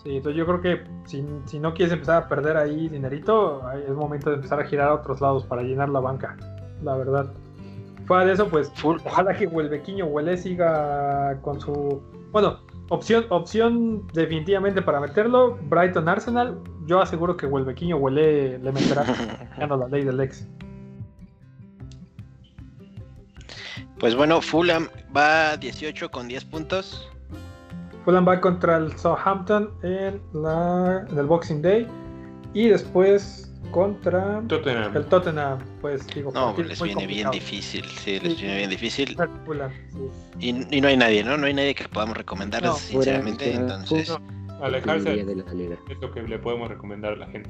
[0.02, 3.90] Sí, entonces yo creo que si, si no quieres empezar a perder ahí dinerito, es
[3.90, 6.36] momento de empezar a girar a otros lados para llenar la banca,
[6.82, 7.30] la verdad.
[8.06, 12.02] Fuera de eso, pues ojalá que Huelvequiño Huele siga con su...
[12.32, 19.04] Bueno, opción, opción definitivamente para meterlo, Brighton Arsenal, yo aseguro que Huelvequiño Huele le meterá
[19.52, 20.48] ganando la ley del ex.
[23.98, 27.09] Pues bueno, Fulham va 18 con 10 puntos.
[28.04, 31.86] Fulham va contra el Southampton en, la, en el Boxing Day
[32.54, 34.96] y después contra Tottenham.
[34.96, 37.84] el Tottenham, pues digo, No, les viene bien difícil.
[37.84, 38.42] Sí, les Sí.
[38.42, 39.16] viene bien difícil.
[39.44, 40.08] Fulham, sí.
[40.70, 41.36] Y, y no hay nadie, ¿no?
[41.36, 43.44] No hay nadie que podamos recomendarles, No, sinceramente.
[43.52, 45.76] fuera- Entonces, No, alejarse Día de la liga.
[45.88, 47.48] es lo que le podemos recomendar a la gente.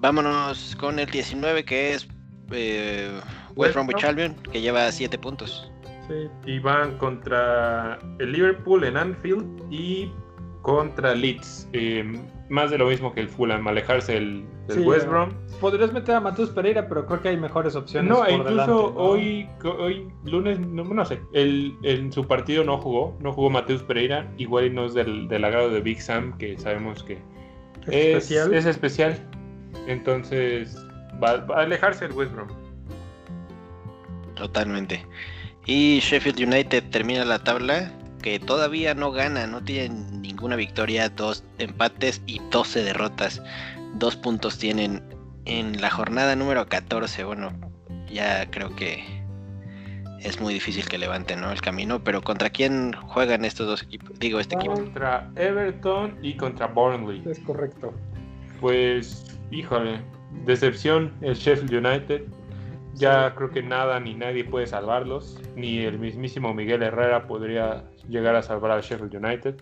[0.00, 2.06] vámonos con el 19, que es
[2.52, 3.10] eh,
[3.56, 4.10] West Bromwich Brom.
[4.10, 5.70] Albion, que lleva 7 puntos.
[6.08, 6.28] Sí.
[6.46, 10.10] Y van contra el Liverpool en Anfield y
[10.62, 11.68] contra Leeds.
[11.72, 12.04] Eh,
[12.48, 15.30] más de lo mismo que el Fulham, alejarse del, del Sí, West Brom.
[15.60, 18.08] Podrías meter a Matheus Pereira, pero creo que hay mejores opciones.
[18.10, 18.86] No, por e incluso delante, ¿no?
[18.96, 19.48] hoy,
[19.78, 24.30] hoy lunes, no, no sé, el, en su partido no jugó, no jugó Mateus Pereira,
[24.38, 27.18] igual y no es del, del agrado de Big Sam, que sabemos que
[27.86, 28.54] Es es especial.
[28.54, 29.18] es especial.
[29.86, 30.76] Entonces,
[31.22, 32.48] va, va a alejarse el West Brom.
[34.34, 35.04] Totalmente.
[35.68, 37.92] Y Sheffield United termina la tabla,
[38.22, 43.42] que todavía no gana, no tienen ninguna victoria, dos empates y 12 derrotas.
[43.96, 45.02] Dos puntos tienen
[45.44, 47.22] en la jornada número 14.
[47.24, 47.52] Bueno,
[48.10, 49.04] ya creo que
[50.20, 51.52] es muy difícil que levanten ¿no?
[51.52, 54.18] el camino, pero ¿contra quién juegan estos dos equipos?
[54.18, 54.72] Digo, este equipo.
[54.72, 57.22] Contra Everton y contra Burnley.
[57.26, 57.92] Es correcto.
[58.58, 60.00] Pues, híjole,
[60.46, 62.37] decepción el Sheffield United.
[62.94, 65.40] Ya creo que nada ni nadie puede salvarlos.
[65.56, 69.54] Ni el mismísimo Miguel Herrera podría llegar a salvar al Sheffield United.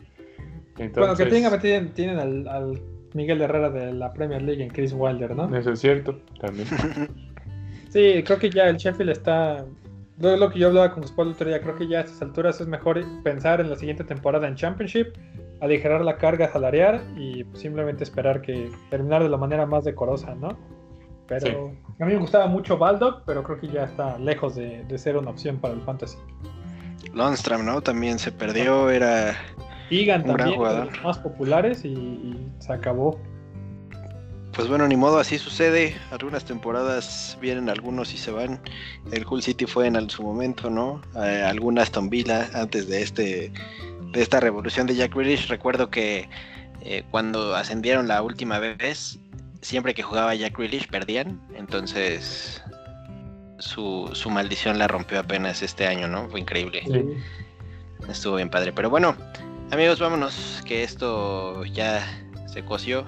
[0.78, 2.82] Entonces, Bueno, que tengan, tienen, tienen al, al
[3.14, 5.54] Miguel Herrera de la Premier League en Chris Wilder, ¿no?
[5.56, 6.68] Eso es cierto, también.
[7.88, 9.64] Sí, creo que ya el Sheffield está.
[10.18, 12.60] Lo, lo que yo hablaba con el otro día, creo que ya a estas alturas
[12.60, 15.14] es mejor pensar en la siguiente temporada en Championship,
[15.60, 20.58] aligerar la carga salarial y simplemente esperar que terminar de la manera más decorosa, ¿no?
[21.28, 24.98] Pero a mí me gustaba mucho Baldock, pero creo que ya está lejos de, de
[24.98, 26.18] ser una opción para el fantasy.
[27.12, 27.80] Lundstram, ¿no?
[27.80, 29.36] También se perdió, era...
[29.90, 30.92] Egan Un gran también, uno de jugador.
[30.94, 33.20] los más populares y, y se acabó.
[34.52, 35.94] Pues bueno, ni modo, así sucede.
[36.10, 38.58] Algunas temporadas vienen algunos y se van.
[39.12, 41.02] El Hull City fue en su momento, ¿no?
[41.14, 43.52] Eh, algún Aston Villa antes de este
[44.12, 45.48] de esta revolución de Jack Grealish.
[45.48, 46.28] Recuerdo que
[46.80, 49.18] eh, cuando ascendieron la última vez,
[49.66, 51.40] siempre que jugaba Jack Grealish perdían.
[51.54, 52.62] Entonces
[53.58, 56.28] su, su maldición la rompió apenas este año, ¿no?
[56.28, 56.82] Fue increíble.
[56.84, 58.08] Sí.
[58.08, 58.72] Estuvo bien padre.
[58.72, 59.16] Pero bueno,
[59.72, 62.04] amigos, vámonos, que esto ya
[62.46, 63.04] se coció.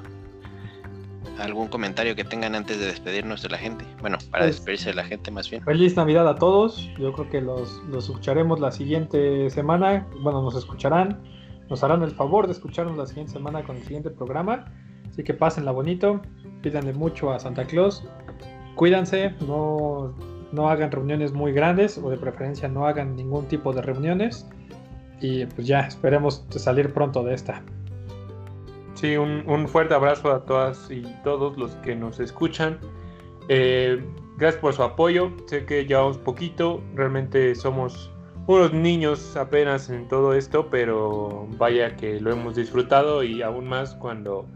[1.39, 3.85] ¿Algún comentario que tengan antes de despedirnos de la gente?
[4.01, 5.63] Bueno, para Pues- despedirse de la gente más bien.
[5.63, 6.91] Feliz Navidad a todos.
[6.99, 10.09] Yo creo que los, los escucharemos la siguiente semana.
[10.21, 11.23] Bueno, nos escucharán.
[11.71, 14.73] Nos harán el favor de escucharnos la siguiente semana con el siguiente programa.
[15.19, 16.21] Así que pásenla bonito.
[16.63, 18.05] Pídanle mucho a Santa Claus.
[18.77, 19.35] Cuídense.
[19.49, 20.15] No,
[20.53, 24.47] no hagan reuniones muy grandes o de preferencia no hagan ningún tipo de reuniones.
[25.21, 27.65] Y pues ya, esperemos salir pronto de esta.
[28.95, 32.79] Sí, un, fuerte abrazo a todas y todos los que nos escuchan.
[33.49, 34.01] Eh,
[34.37, 35.33] gracias por su apoyo.
[35.47, 38.13] Sé que llevamos poquito, realmente somos
[38.47, 43.97] unos niños apenas en todo esto, pero vaya que lo hemos disfrutado y aún más
[43.97, 44.47] cuando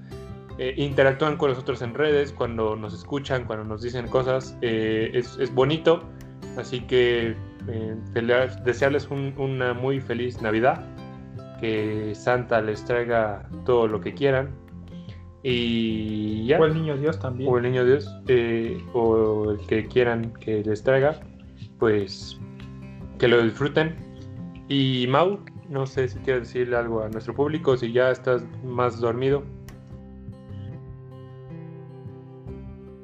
[0.58, 5.54] eh, interactúan con nosotros en redes, cuando nos escuchan, cuando nos dicen cosas, eh, es,
[5.54, 6.02] bonito.
[6.56, 7.34] Así que
[7.68, 7.96] eh,
[8.64, 10.84] desearles una muy feliz Navidad,
[11.60, 14.50] que Santa les traiga todo lo que quieran.
[15.42, 16.60] Y ya.
[16.60, 17.50] O el niño Dios también.
[17.50, 18.08] O el niño Dios,
[18.92, 21.18] o el que quieran que les traiga,
[21.78, 22.38] pues
[23.18, 23.96] que lo disfruten.
[24.68, 29.00] Y Mau, no sé si quieres decirle algo a nuestro público, si ya estás más
[29.00, 29.42] dormido.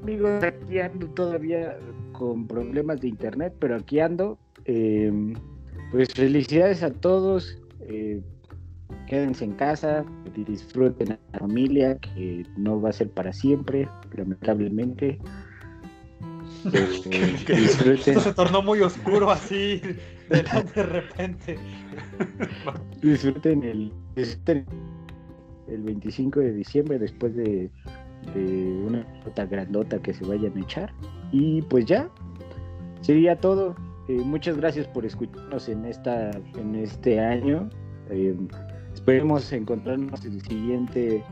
[0.09, 1.79] Amigos, aquí ando todavía
[2.13, 4.39] con problemas de internet, pero aquí ando.
[4.65, 5.35] Em,
[5.91, 7.59] pues felicidades a todos.
[7.83, 8.23] Eh,
[9.07, 13.87] quédense en casa, disfruten a la familia, que no va a ser para siempre,
[14.17, 15.19] lamentablemente.
[16.73, 19.83] Esto se tornó muy oscuro así,
[20.31, 21.59] de, repente.
[23.03, 27.71] Disfruten el, el 25 de diciembre después de,
[28.35, 30.93] una nota grandota que se vayan a echar.
[31.33, 32.09] Y pues ya,
[33.01, 33.75] sería todo.
[34.09, 37.69] Eh, muchas gracias por escucharnos en, esta, en este año.
[38.11, 38.37] Eh,
[38.95, 41.23] esperemos encontrarnos en el siguiente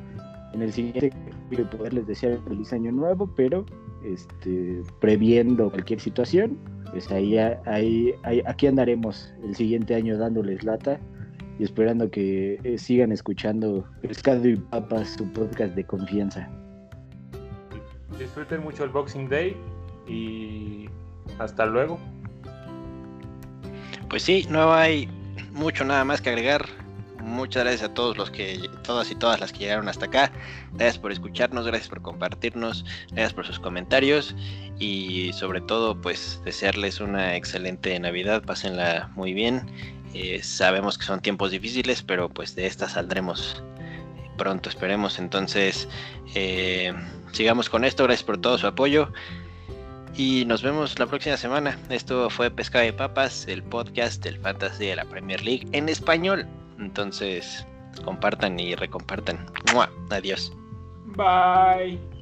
[0.57, 1.13] en el siguiente
[1.51, 3.65] y poderles desear feliz año nuevo, pero
[4.05, 6.59] este, previendo cualquier situación,
[6.91, 8.15] pues ahí, ahí,
[8.47, 10.99] aquí andaremos el siguiente año dándoles lata
[11.59, 16.49] y esperando que eh, sigan escuchando Pescado y Papas, su podcast de confianza.
[18.19, 19.57] Disfruten mucho el Boxing Day
[20.07, 20.89] y
[21.39, 21.99] hasta luego.
[24.09, 25.09] Pues sí, no hay
[25.53, 26.67] mucho nada más que agregar
[27.27, 30.33] muchas gracias a todos los que, todas y todas las que llegaron hasta acá.
[30.73, 34.35] Gracias por escucharnos, gracias por compartirnos, gracias por sus comentarios
[34.79, 39.67] y sobre todo pues desearles una excelente Navidad, pásenla muy bien.
[40.15, 43.63] Eh, sabemos que son tiempos difíciles, pero pues de esta saldremos
[44.39, 45.19] pronto, esperemos.
[45.19, 45.89] Entonces,
[46.35, 46.95] eh,
[47.33, 49.11] sigamos con esto, gracias por todo su apoyo.
[50.17, 51.79] Y nos vemos la próxima semana.
[51.91, 56.47] Esto fue Pesca de Papas, el podcast del Fantasy de la Premier League en español.
[56.79, 57.67] Entonces,
[58.05, 59.45] compartan y recompartan.
[60.11, 60.53] Adiós.
[61.17, 62.16] Bye.